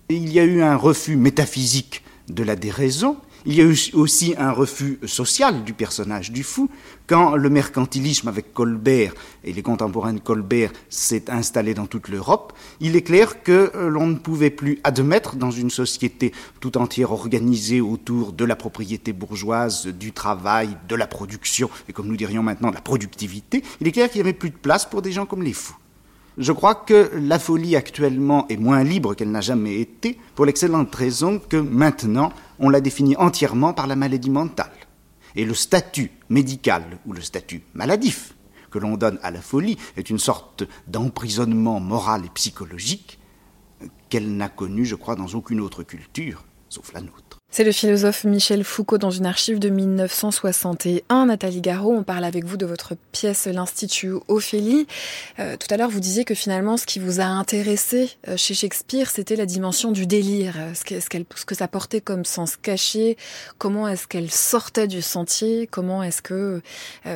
[0.08, 3.18] il y a eu un refus métaphysique de la déraison,
[3.48, 6.70] il y a eu aussi un refus social du personnage du fou.
[7.08, 9.14] Quand le mercantilisme avec Colbert
[9.46, 13.88] et les contemporains de Colbert s'est installé dans toute l'Europe, il est clair que euh,
[13.88, 19.14] l'on ne pouvait plus admettre dans une société tout entière organisée autour de la propriété
[19.14, 23.88] bourgeoise, du travail, de la production, et comme nous dirions maintenant, de la productivité, il
[23.88, 25.78] est clair qu'il n'y avait plus de place pour des gens comme les fous.
[26.38, 30.94] Je crois que la folie actuellement est moins libre qu'elle n'a jamais été, pour l'excellente
[30.94, 34.72] raison que maintenant, on la définit entièrement par la maladie mentale.
[35.36, 38.34] Et le statut médical ou le statut maladif
[38.72, 43.20] que l'on donne à la folie est une sorte d'emprisonnement moral et psychologique
[44.10, 47.27] qu'elle n'a connu, je crois, dans aucune autre culture, sauf la nôtre.
[47.58, 51.26] C'est le philosophe Michel Foucault dans une archive de 1961.
[51.26, 54.86] Nathalie Garot, on parle avec vous de votre pièce L'Institut Ophélie.
[55.40, 58.54] Euh, tout à l'heure, vous disiez que finalement, ce qui vous a intéressé euh, chez
[58.54, 62.58] Shakespeare, c'était la dimension du délire, euh, ce que, ce, que ça portait comme sens
[62.58, 63.18] caché,
[63.58, 66.62] comment est-ce qu'elle sortait du sentier, comment est-ce que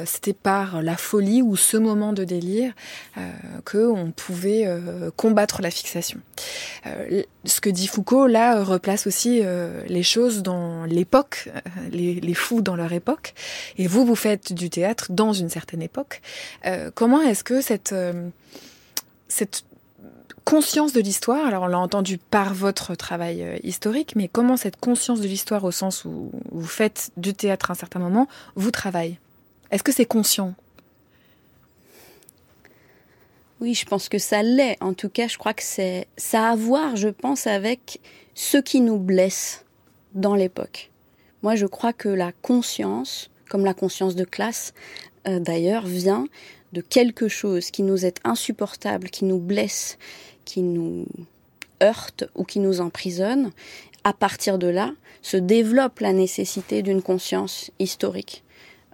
[0.06, 2.74] c'était par la folie ou ce moment de délire
[3.64, 4.68] que on pouvait
[5.16, 6.20] combattre la fixation.
[7.46, 9.42] Ce que dit Foucault, là, replace aussi
[9.88, 13.34] les choses dans l'époque, euh, les, fous dans leur époque,
[13.78, 16.22] et vous, vous faites du théâtre dans une certaine époque.
[16.66, 18.30] Euh, comment est-ce que cette, euh,
[19.28, 19.64] cette
[20.46, 25.22] conscience de l'histoire, alors on l'a entendu par votre travail historique, mais comment cette conscience
[25.22, 29.18] de l'histoire au sens où vous faites du théâtre à un certain moment, vous travaille?
[29.70, 30.56] Est-ce que c'est conscient?
[33.62, 34.76] Oui, je pense que ça l'est.
[34.82, 38.02] En tout cas, je crois que c'est ça a à voir, je pense, avec
[38.34, 39.66] ce qui nous blesse
[40.14, 40.90] dans l'époque.
[41.44, 44.74] Moi, je crois que la conscience, comme la conscience de classe
[45.28, 46.28] euh, d'ailleurs, vient
[46.74, 50.00] de quelque chose qui nous est insupportable, qui nous blesse,
[50.44, 51.06] qui nous
[51.84, 53.52] heurte ou qui nous emprisonne.
[54.04, 58.44] À partir de là, se développe la nécessité d'une conscience historique.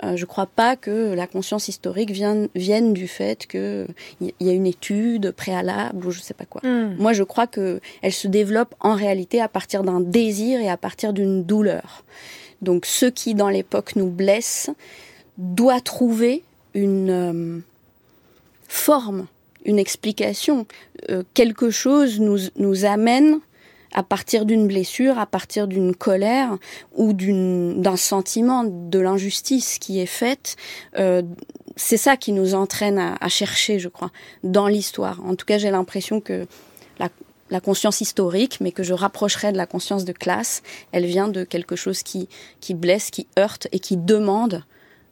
[0.03, 3.88] Euh, je ne crois pas que la conscience historique vienne, vienne du fait qu'il
[4.21, 6.62] y a une étude préalable ou je ne sais pas quoi.
[6.63, 6.95] Hmm.
[6.99, 7.81] Moi, je crois qu'elle
[8.12, 12.03] se développe en réalité à partir d'un désir et à partir d'une douleur.
[12.62, 14.69] Donc, ce qui, dans l'époque, nous blesse,
[15.38, 17.60] doit trouver une euh,
[18.67, 19.27] forme,
[19.65, 20.67] une explication.
[21.10, 23.39] Euh, quelque chose nous, nous amène
[23.97, 26.55] à partir d'une blessure, à partir d'une colère
[26.95, 30.55] ou d'un sentiment de l'injustice qui est faite.
[30.99, 31.23] Euh,
[31.75, 34.12] c'est ça qui nous entraîne à, chercher, je crois,
[34.43, 35.19] dans l'histoire.
[35.25, 36.45] En tout cas, j'ai l'impression que
[37.49, 41.43] la, conscience historique, mais que je rapprocherais de la conscience de classe, elle vient de
[41.43, 42.29] quelque chose qui,
[42.60, 44.63] qui blesse, qui heurte et qui demande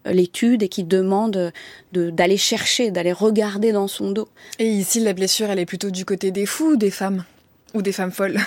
[0.06, 1.52] euh, l'étude et qui demande
[1.92, 4.28] d'aller chercher, d'aller regarder dans son dos.
[4.60, 7.24] Et ici, la blessure, elle est plutôt du côté des fous ou des femmes?
[7.74, 8.40] Ou des femmes folles?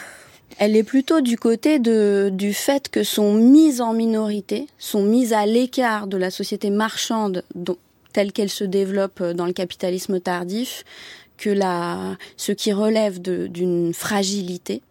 [0.57, 5.33] Elle est plutôt du côté de, du fait que sont mises en minorité, sont mises
[5.33, 7.45] à l'écart de la société marchande
[8.13, 10.85] telle qu'elle se développe dans le capitalisme tardif,
[11.37, 14.83] que la, ce qui relève d'une fragilité.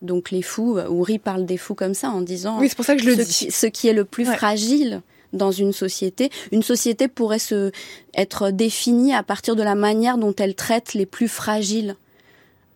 [0.00, 2.58] Donc les fous, Ouri parle des fous comme ça en disant.
[2.58, 3.46] Oui, c'est pour ça que je le ce dis.
[3.46, 6.30] Qui, ce qui est le plus fragile dans une société.
[6.50, 7.70] Une société pourrait se
[8.14, 12.01] être définie à partir de la manière dont elle traite les plus fragiles euh,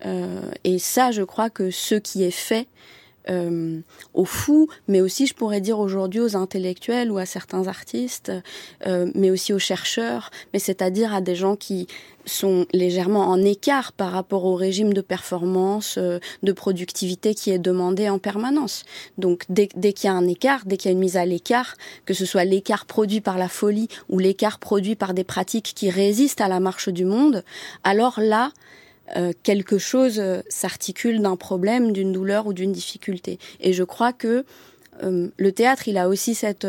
[0.03, 2.69] et ça, je crois que ce qui est fait
[3.29, 3.81] euh,
[4.15, 8.31] aux fous, mais aussi, je pourrais dire aujourd'hui aux intellectuels ou à certains artistes,
[8.87, 11.89] euh, mais aussi aux chercheurs, mais c'est-à-dire à des gens qui
[12.25, 17.59] sont légèrement en écart par rapport au régime de performance, euh, de productivité qui est
[17.59, 18.85] demandé en permanence.
[19.19, 21.27] Donc dès, dès qu'il y a un écart, dès qu'il y a une mise à
[21.27, 25.73] l'écart, que ce soit l'écart produit par la folie ou l'écart produit par des pratiques
[25.75, 27.45] qui résistent à la marche du monde,
[27.83, 28.53] alors là,
[29.15, 33.39] euh, quelque chose euh, s'articule d'un problème, d'une douleur ou d'une difficulté.
[33.61, 34.45] Et je crois que
[35.05, 36.67] euh, le théâtre, il a aussi cette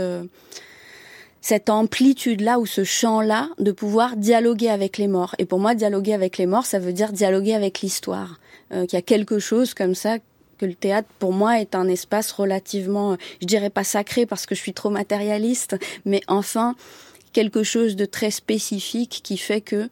[1.39, 5.34] cette amplitude-là ou ce champ-là de pouvoir dialoguer avec les morts.
[5.38, 8.39] Et pour moi, dialoguer avec les morts, ça veut dire dialoguer avec l'histoire.
[8.69, 10.17] Qu'il y a quelque chose comme ça
[10.58, 14.56] que le théâtre, pour moi, est un espace relativement, je dirais pas sacré parce que
[14.56, 16.76] je suis trop matérialiste, mais enfin
[17.32, 19.89] quelque chose de très spécifique qui fait que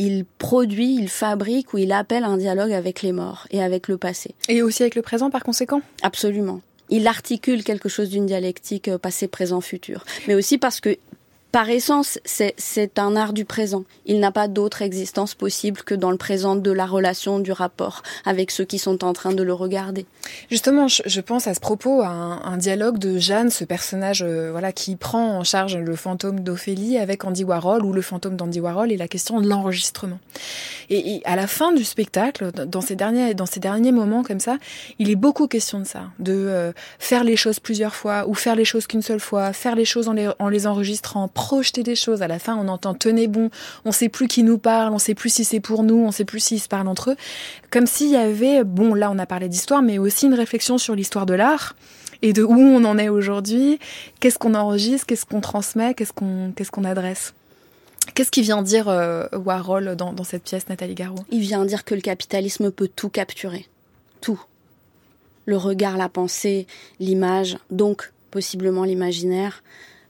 [0.00, 3.98] il produit, il fabrique ou il appelle un dialogue avec les morts et avec le
[3.98, 4.34] passé.
[4.48, 5.82] Et aussi avec le présent par conséquent?
[6.02, 6.60] Absolument.
[6.88, 10.04] il articule quelque chose d'une dialectique euh, passé, présent, futur.
[10.26, 10.96] Mais aussi parce que
[11.52, 13.84] par essence, c'est un art du présent.
[14.06, 18.02] Il n'a pas d'autre existence possible que dans le présent de la relation, du rapport
[18.24, 20.06] avec ceux qui sont en train de le regarder.
[20.50, 24.72] Justement, je, pense à ce propos à un, dialogue de Jeanne, ce personnage euh, voilà
[24.72, 28.92] qui prend en charge le fantôme d'Ophélie avec Andy Warhol ou le fantôme d'Andy Warhol
[28.92, 30.18] et la question de l'enregistrement.
[30.88, 34.58] Et, à la fin du spectacle, dans ces derniers dans ces derniers moments comme ça,
[34.98, 38.56] il est beaucoup question de ça, de euh, faire les choses plusieurs fois ou faire
[38.56, 41.96] les choses qu'une seule fois, faire les choses en les, en les enregistrant projeter des
[41.96, 42.20] choses.
[42.20, 43.48] À la fin, on entend tenez bon,
[43.86, 46.26] on sait plus qui nous parle, on sait plus si c'est pour nous, on sait
[46.26, 47.16] plus s'ils se parlent entre eux.
[47.70, 50.94] Comme s'il y avait, bon, là on a parlé d'histoire, mais aussi une réflexion sur
[50.94, 51.76] l'histoire de l'art
[52.20, 53.78] et de où on en est aujourd'hui,
[54.20, 57.32] qu'est-ce qu'on enregistre, qu'est-ce qu'on transmet, qu'est-ce qu'on adresse?
[58.14, 61.84] Qu'est-ce qu'il vient dire euh, Warhol dans, dans cette pièce, Nathalie Garot Il vient dire
[61.84, 63.66] que le capitalisme peut tout capturer.
[64.20, 64.42] Tout.
[65.46, 66.66] Le regard, la pensée,
[66.98, 69.62] l'image, donc possiblement l'imaginaire,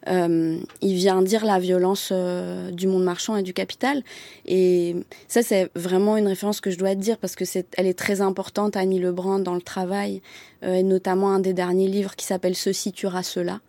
[0.09, 4.03] euh, il vient dire la violence euh, du monde marchand et du capital.
[4.47, 4.97] Et
[5.29, 7.99] ça, c'est vraiment une référence que je dois te dire parce que c'est, elle est
[7.99, 10.23] très importante, Annie Lebrun, dans le travail,
[10.63, 13.61] euh, et notamment un des derniers livres qui s'appelle Ceci tuera cela.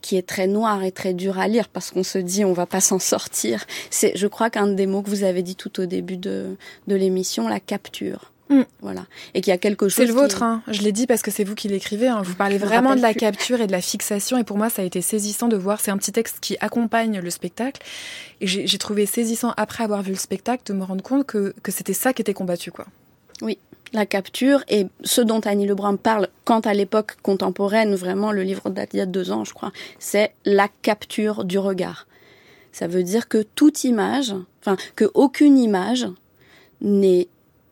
[0.00, 2.64] qui est très noir et très dur à lire parce qu'on se dit on va
[2.64, 3.66] pas s'en sortir.
[3.90, 6.94] C'est, je crois qu'un des mots que vous avez dit tout au début de, de
[6.96, 8.32] l'émission, la capture.
[8.50, 8.62] Mm.
[8.80, 9.06] Voilà.
[9.34, 9.96] Et qu'il y a quelque chose.
[9.96, 10.62] C'est le vôtre, hein.
[10.68, 12.08] je l'ai dit parce que c'est vous qui l'écrivez.
[12.08, 12.20] Hein.
[12.22, 14.36] Vous parlez vraiment de la capture et de la fixation.
[14.36, 15.80] Et pour moi, ça a été saisissant de voir.
[15.80, 17.80] C'est un petit texte qui accompagne le spectacle.
[18.40, 21.70] Et j'ai trouvé saisissant, après avoir vu le spectacle, de me rendre compte que, que
[21.70, 22.72] c'était ça qui était combattu.
[22.72, 22.86] quoi.
[23.42, 23.58] Oui,
[23.92, 28.70] la capture et ce dont Annie Lebrun parle quant à l'époque contemporaine, vraiment le livre
[28.70, 32.06] date il y a deux ans, je crois, c'est la capture du regard.
[32.72, 36.06] Ça veut dire que toute image, enfin que aucune image
[36.80, 37.28] n'est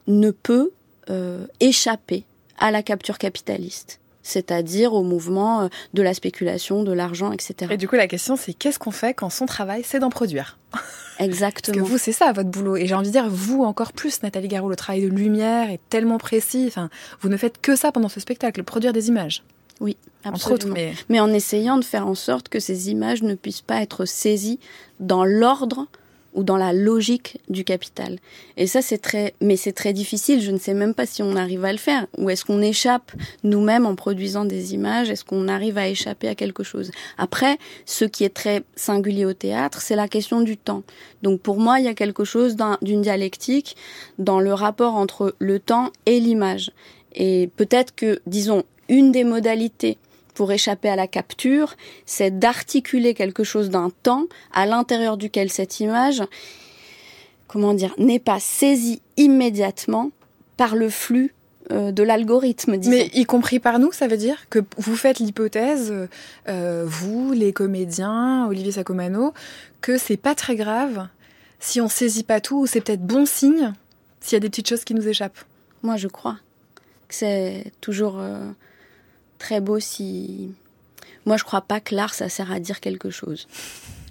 [0.09, 0.73] ne peut
[1.11, 2.25] euh, échapper
[2.59, 7.73] à la capture capitaliste c'est-à-dire au mouvement euh, de la spéculation, de l'argent, etc.
[7.73, 10.59] Et du coup, la question, c'est qu'est-ce qu'on fait quand son travail, c'est d'en produire?
[11.19, 11.79] Exactement.
[11.79, 12.77] Parce que vous, c'est ça, votre boulot.
[12.77, 15.81] Et j'ai envie de dire, vous encore plus, Nathalie Garou, le travail de lumière est
[15.89, 16.67] tellement précis.
[16.69, 16.91] Enfin,
[17.21, 19.43] vous ne faites que ça pendant ce spectacle, produire des images.
[19.81, 20.75] Oui, absolument.
[21.09, 24.59] mais en essayant de faire en sorte que ces images ne puissent pas être saisies
[24.99, 25.87] dans l'ordre
[26.35, 28.19] ou dans la logique du capital.
[28.57, 30.41] Et ça, c'est très, mais c'est très difficile.
[30.41, 32.07] Je ne sais même pas si on arrive à le faire.
[32.19, 33.13] Ou est-ce qu'on échappe
[33.45, 35.11] nous-mêmes en produisant des images?
[35.11, 36.91] Est-ce qu'on arrive à échapper à quelque chose?
[37.17, 40.83] Après, ce qui est très singulier au théâtre, c'est la question du temps.
[41.23, 43.77] Donc pour moi, il y a quelque chose d'une dialectique
[44.19, 46.71] dans le rapport entre le temps et l'image.
[47.15, 49.99] Et peut-être que, disons, une des modalités
[50.39, 51.75] pour échapper à la capture,
[52.07, 56.23] c'est d'articuler quelque chose d'un temps à l'intérieur duquel cette image,
[57.49, 60.13] comment dire, n'est pas saisie immédiatement
[60.57, 61.35] par le flux
[61.73, 62.77] euh, de l'algorithme.
[62.87, 65.93] Mais y compris par nous, ça veut dire que vous faites l'hypothèse,
[66.49, 69.35] euh, vous, les comédiens, Olivier Sacomano,
[69.81, 71.09] que c'est pas très grave
[71.59, 73.73] si on saisit pas tout, ou c'est peut-être bon signe
[74.21, 75.45] s'il y a des petites choses qui nous échappent.
[75.83, 76.37] Moi, je crois
[77.09, 78.39] que c'est toujours euh,
[79.39, 80.51] très beau si.
[81.27, 83.47] Moi, je crois pas que l'art, ça sert à dire quelque chose.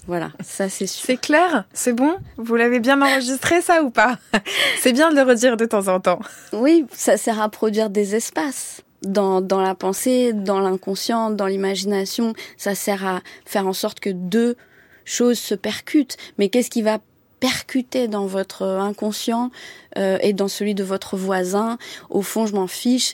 [0.08, 1.06] Voilà, ça c'est sûr.
[1.06, 1.66] C'est clair?
[1.74, 2.16] C'est bon?
[2.38, 4.18] Vous l'avez bien enregistré ça ou pas?
[4.80, 6.20] C'est bien de le redire de temps en temps.
[6.54, 8.82] Oui, ça sert à produire des espaces.
[9.04, 14.10] Dans, dans la pensée, dans l'inconscient, dans l'imagination, ça sert à faire en sorte que
[14.10, 14.56] deux
[15.04, 16.18] choses se percutent.
[16.38, 17.00] Mais qu'est-ce qui va
[17.40, 19.52] percuter dans votre inconscient
[19.98, 21.78] euh, et dans celui de votre voisin.
[22.10, 23.14] Au fond, je m'en fiche.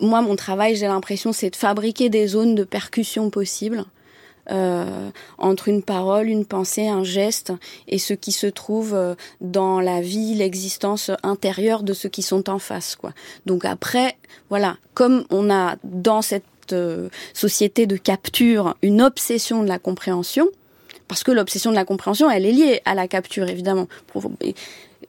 [0.00, 3.84] Moi, mon travail, j'ai l'impression, c'est de fabriquer des zones de percussion possibles.
[4.50, 7.52] Euh, entre une parole, une pensée, un geste
[7.86, 12.50] et ce qui se trouve euh, dans la vie, l'existence intérieure de ceux qui sont
[12.50, 12.96] en face.
[12.96, 13.12] Quoi.
[13.46, 14.16] Donc après,
[14.48, 16.44] voilà, comme on a dans cette
[17.34, 20.48] société de capture une obsession de la compréhension,
[21.10, 23.88] parce que l'obsession de la compréhension, elle est liée à la capture, évidemment.
[24.06, 24.30] Pour,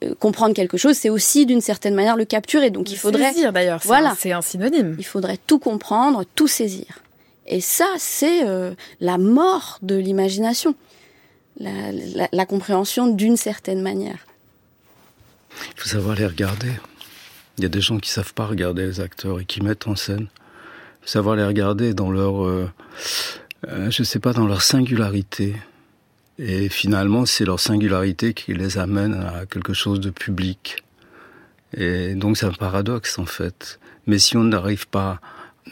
[0.04, 2.72] euh, comprendre quelque chose, c'est aussi d'une certaine manière le capturer.
[2.72, 3.82] Donc il faudrait saisir d'ailleurs.
[3.84, 4.96] Voilà, c'est un synonyme.
[4.98, 6.88] Il faudrait tout comprendre, tout saisir.
[7.46, 10.74] Et ça, c'est euh, la mort de l'imagination,
[11.60, 14.26] la, compréhension d'une certaine manière.
[15.76, 16.72] Il faut savoir les regarder.
[17.60, 19.96] Il y a des gens qui savent pas regarder les acteurs et qui mettent en
[19.96, 20.30] scène.
[20.32, 22.72] Il faut savoir les regarder dans leur, euh,
[23.90, 25.56] je sais pas, dans leur singularité.
[26.44, 30.84] Et finalement, c'est leur singularité qui les amène à quelque chose de public.
[31.78, 33.80] Et donc c'est un paradoxe en fait.
[34.08, 35.22] Mais si on n'arrive pas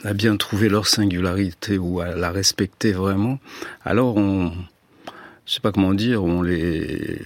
[0.03, 3.39] à bien trouver leur singularité ou à la respecter vraiment,
[3.83, 4.51] alors on,
[5.47, 7.19] je sais pas comment dire, on les,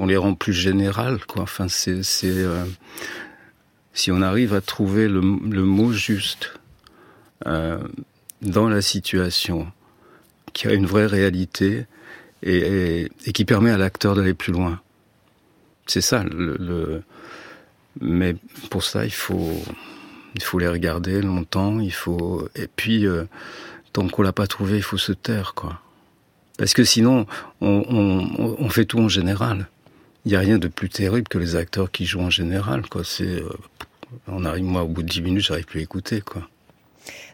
[0.00, 1.44] on les rend plus générales quoi.
[1.44, 2.64] Enfin c'est euh,
[3.92, 6.58] si on arrive à trouver le, mot juste
[7.46, 7.78] euh,
[8.42, 9.68] dans la situation,
[10.56, 11.84] qui a une vraie réalité
[12.42, 14.80] et, qui permet à l'acteur d'aller plus loin.
[15.86, 16.24] C'est ça.
[16.24, 17.02] Le,
[18.00, 18.34] Mais
[18.70, 19.62] pour ça, il faut,
[20.34, 21.78] il faut les regarder longtemps.
[21.78, 23.24] Il faut et puis euh,
[23.92, 25.78] tant qu'on l'a pas trouvé, il faut se taire, quoi.
[26.56, 27.26] Parce que sinon,
[27.60, 29.68] on, fait tout en général.
[30.24, 33.04] Il n'y a rien de plus terrible que les acteurs qui jouent en général, quoi.
[33.04, 33.50] C'est, euh,
[34.26, 36.48] on arrive, moi, au bout de dix minutes, j'arrive plus à écouter, quoi.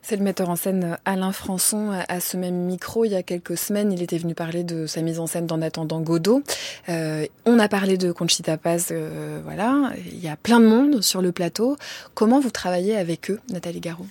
[0.04, 3.04] C'est le metteur en scène Alain Françon à ce même micro.
[3.04, 5.62] Il y a quelques semaines, il était venu parler de sa mise en scène d'En
[5.62, 6.42] attendant Godot.
[6.88, 9.92] Euh, on a parlé de Conchita Paz, euh, voilà.
[10.10, 11.76] Il y a plein de monde sur le plateau.
[12.14, 14.06] Comment vous travaillez avec eux, Nathalie Garou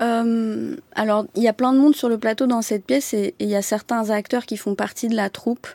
[0.00, 3.34] euh, alors, il y a plein de monde sur le plateau dans cette pièce et
[3.40, 5.66] il y a certains acteurs qui font partie de la troupe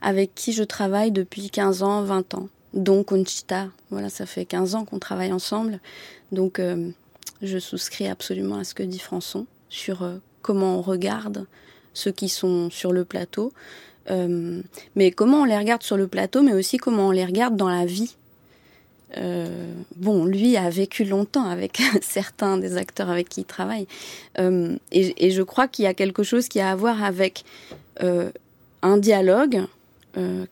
[0.00, 2.48] avec qui je travaille depuis 15 ans, 20 ans.
[2.72, 5.80] Donc Conchita, voilà, ça fait 15 ans qu'on travaille ensemble.
[6.30, 6.60] Donc,
[7.42, 11.46] je souscris absolument à ce que dit Françon sur euh, comment on regarde
[11.92, 13.52] ceux qui sont sur le plateau,
[14.10, 14.60] euh,
[14.96, 17.68] mais comment on les regarde sur le plateau, mais aussi comment on les regarde dans
[17.68, 18.16] la vie.
[19.16, 23.86] Euh, bon, lui a vécu longtemps avec certains des acteurs avec qui il travaille,
[24.90, 27.44] et, je crois qu'il y a quelque chose qui a à voir avec
[28.82, 29.66] un dialogue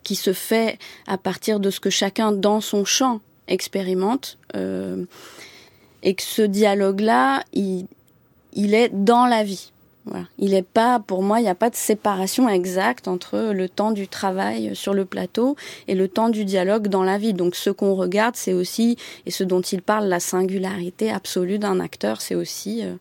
[0.05, 4.39] qui se fait à partir de ce que chacun dans son champ expérimente
[6.03, 7.87] et que ce dialogue-là, il,
[8.53, 9.73] il est dans la vie.
[10.05, 10.25] Voilà.
[10.39, 13.93] Il est pas, pour moi, il n'y a pas de séparation exacte entre le temps
[13.93, 17.35] du travail sur le plateau et le temps du dialogue dans la vie.
[17.35, 18.97] Donc, ce qu'on regarde, c'est aussi,
[19.27, 22.95] et ce dont il parle, la singularité absolue d'un acteur, c'est aussi euh,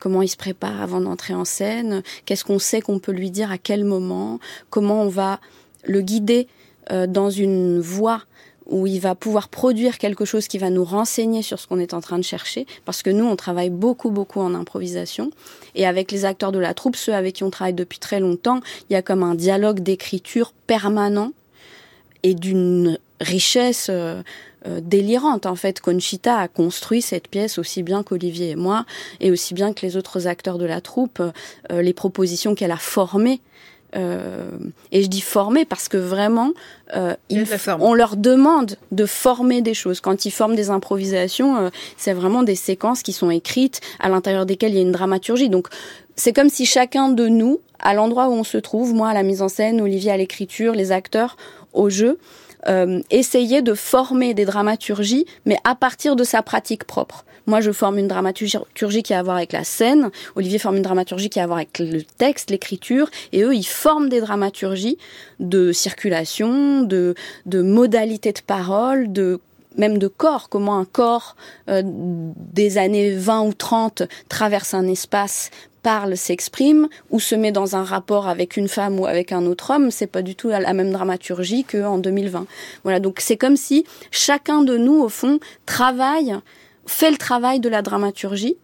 [0.00, 3.52] comment il se prépare avant d'entrer en scène, qu'est-ce qu'on sait qu'on peut lui dire
[3.52, 5.40] à quel moment, comment on va
[5.84, 6.48] le guider
[6.90, 8.22] euh, dans une voie
[8.70, 11.92] où il va pouvoir produire quelque chose qui va nous renseigner sur ce qu'on est
[11.92, 15.30] en train de chercher, parce que nous, on travaille beaucoup, beaucoup en improvisation.
[15.74, 18.60] Et avec les acteurs de la troupe, ceux avec qui on travaille depuis très longtemps,
[18.88, 21.32] il y a comme un dialogue d'écriture permanent
[22.22, 24.22] et d'une richesse euh,
[24.66, 25.46] euh, délirante.
[25.46, 28.84] En fait, Conchita a construit cette pièce aussi bien qu'Olivier et moi,
[29.20, 31.20] et aussi bien que les autres acteurs de la troupe.
[31.20, 33.40] Euh, les propositions qu'elle a formées
[33.96, 34.50] euh,
[34.92, 36.52] et je dis former parce que vraiment,
[36.96, 37.14] euh,
[37.80, 40.00] on leur demande de former des choses.
[40.00, 44.46] Quand ils forment des improvisations, euh, c'est vraiment des séquences qui sont écrites à l'intérieur
[44.46, 45.48] desquelles il y a une dramaturgie.
[45.48, 45.68] Donc
[46.16, 49.22] c'est comme si chacun de nous, à l'endroit où on se trouve, moi à la
[49.22, 51.36] mise en scène, Olivier à l'écriture, les acteurs
[51.72, 52.18] au jeu,
[52.68, 57.24] euh, essayer de former des dramaturgies, mais à partir de sa pratique propre.
[57.46, 60.10] Moi, je forme une dramaturgie qui a à voir avec la scène.
[60.36, 63.10] Olivier forme une dramaturgie qui a à voir avec le texte, l'écriture.
[63.32, 64.98] Et eux, ils forment des dramaturgies
[65.40, 67.14] de circulation, de,
[67.46, 69.40] de modalités de parole, de
[69.76, 71.36] même de corps, comment un corps
[71.68, 75.50] euh, des années 20 ou 30 traverse un espace
[75.82, 79.70] parle, s'exprime ou se met dans un rapport avec une femme ou avec un autre
[79.74, 82.46] homme, c'est pas du tout la même dramaturgie qu'en 2020.
[82.84, 86.36] Voilà, donc c'est comme si chacun de nous, au fond, travaille,
[86.86, 88.56] fait le travail de la dramaturgie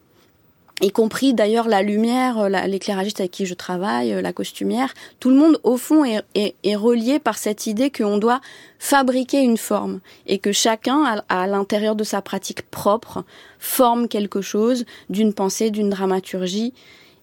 [0.82, 5.58] y compris d'ailleurs la lumière, l'éclairagiste avec qui je travaille, la costumière, tout le monde
[5.62, 8.40] au fond est, est, relié par cette idée qu'on doit
[8.78, 13.24] fabriquer une forme et que chacun, à, l'intérieur de sa pratique propre,
[13.58, 16.74] forme quelque chose d'une pensée, d'une dramaturgie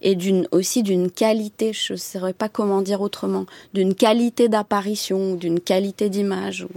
[0.03, 5.35] et d'une aussi d'une qualité, je ne saurais pas comment dire autrement, d'une qualité d'apparition,
[5.35, 6.67] d'une qualité d'image.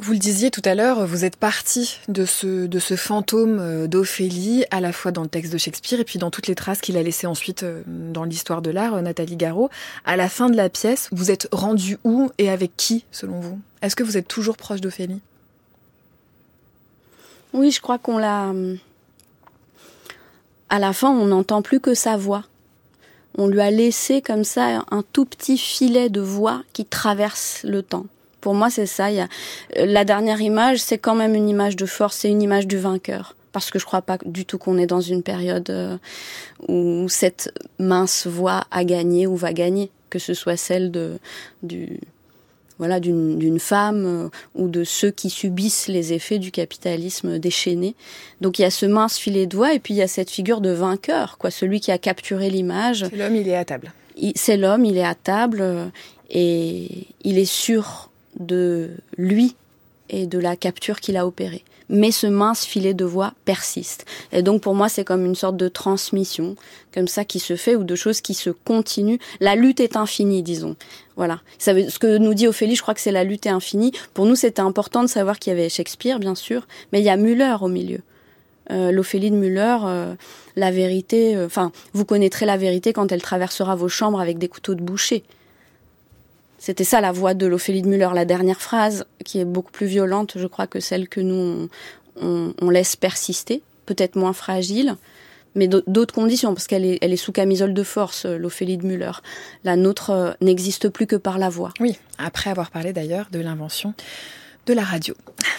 [0.00, 3.86] Vous le disiez tout à l'heure, vous êtes parti de ce, de ce fantôme euh,
[3.88, 6.80] d'Ophélie, à la fois dans le texte de Shakespeare et puis dans toutes les traces
[6.80, 9.70] qu'il a laissées ensuite euh, dans l'histoire de l'art, euh, Nathalie Garot.
[10.04, 13.58] À la fin de la pièce, vous êtes rendu où et avec qui, selon vous?
[13.82, 15.20] Est-ce que vous êtes toujours proche d'Ophélie?
[17.52, 18.52] Oui, je crois qu'on l'a.
[20.70, 22.44] À la fin, on n'entend plus que sa voix.
[23.36, 27.82] On lui a laissé comme ça un tout petit filet de voix qui traverse le
[27.82, 28.06] temps.
[28.40, 29.08] Pour moi, c'est ça.
[29.08, 29.26] Euh,
[29.76, 33.34] La dernière image, c'est quand même une image de force, c'est une image du vainqueur.
[33.52, 35.96] Parce que je crois pas du tout qu'on est dans une période euh,
[36.68, 41.18] où cette mince voix a gagné ou va gagner, que ce soit celle de,
[41.62, 42.00] du,
[42.78, 47.94] voilà, d'une femme euh, ou de ceux qui subissent les effets du capitalisme déchaîné.
[48.40, 50.30] Donc il y a ce mince filet de voix et puis il y a cette
[50.30, 53.06] figure de vainqueur, quoi, celui qui a capturé l'image.
[53.12, 53.92] L'homme, il est à table.
[54.34, 55.90] C'est l'homme, il est à table
[56.30, 59.54] et il est sûr de lui
[60.10, 61.64] et de la capture qu'il a opérée.
[61.90, 64.04] Mais ce mince filet de voix persiste.
[64.32, 66.56] Et donc pour moi, c'est comme une sorte de transmission,
[66.92, 69.18] comme ça qui se fait, ou de choses qui se continuent.
[69.40, 70.76] La lutte est infinie, disons.
[71.16, 71.40] Voilà.
[71.58, 73.92] Ça ce que nous dit Ophélie, je crois que c'est la lutte est infinie.
[74.14, 77.10] Pour nous, c'était important de savoir qu'il y avait Shakespeare, bien sûr, mais il y
[77.10, 78.00] a Müller au milieu.
[78.70, 80.14] Euh, L'Ophélie de Müller, euh,
[80.56, 84.48] la vérité, euh, enfin, vous connaîtrez la vérité quand elle traversera vos chambres avec des
[84.48, 85.24] couteaux de boucher.
[86.58, 89.86] C'était ça la voix de l'Ophélie de Müller, la dernière phrase, qui est beaucoup plus
[89.86, 91.68] violente, je crois, que celle que nous,
[92.20, 94.96] on, laisse persister, peut-être moins fragile,
[95.54, 99.12] mais d'autres conditions, parce qu'elle est, elle est sous camisole de force, l'Ophélie de Müller.
[99.64, 101.72] La nôtre euh, n'existe plus que par la voix.
[101.80, 103.94] Oui, après avoir parlé d'ailleurs de l'invention
[104.72, 105.14] la radio.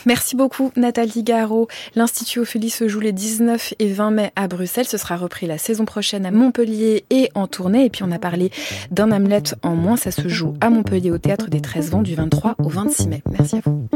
[0.06, 1.68] Merci beaucoup Nathalie Garot.
[1.96, 4.88] L'Institut Ophélie se joue les 19 et 20 mai à Bruxelles.
[4.88, 7.86] Ce sera repris la saison prochaine à Montpellier et en tournée.
[7.86, 8.52] Et puis on a parlé
[8.92, 9.98] d'un Hamlet en moins.
[9.98, 13.24] Ça se joue à Montpellier au Théâtre des 13 vents du 23 au 26 mai.
[13.32, 13.88] Merci à vous.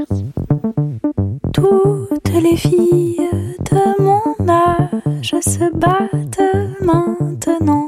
[1.53, 3.29] Toutes les filles
[3.71, 6.41] de mon âge se battent
[6.81, 7.87] maintenant.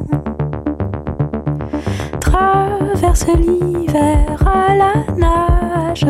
[2.20, 6.06] Traverse l'hiver à la nage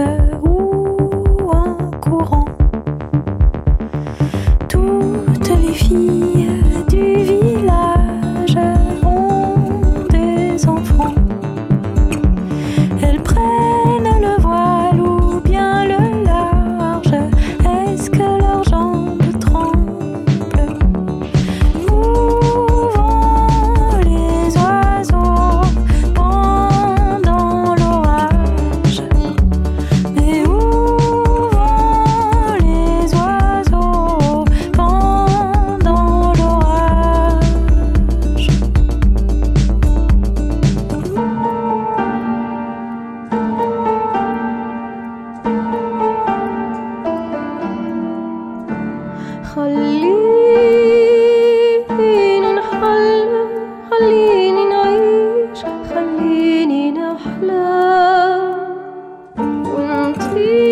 [60.35, 60.64] see.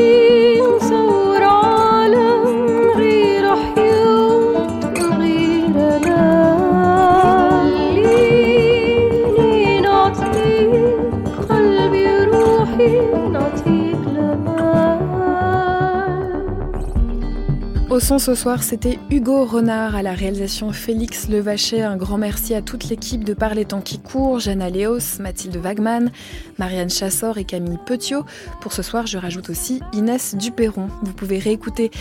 [18.04, 21.82] Ce soir, c'était Hugo Renard à la réalisation Félix Levachet.
[21.82, 26.12] Un grand merci à toute l'équipe de Parler Temps qui court, Jana Léos, Mathilde Wagman,
[26.60, 28.26] Marianne Chassor et Camille Petiot.
[28.60, 30.90] Pour ce soir, je rajoute aussi Inès Duperron.
[31.02, 31.92] Vous pouvez réécouter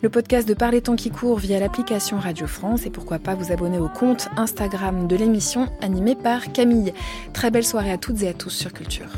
[0.00, 3.52] le podcast de Parler Temps qui court via l'application Radio France et pourquoi pas vous
[3.52, 6.94] abonner au compte Instagram de l'émission animée par Camille.
[7.32, 9.10] Très belle soirée à toutes et à tous sur Culture.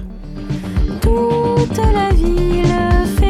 [1.02, 3.29] Toute la ville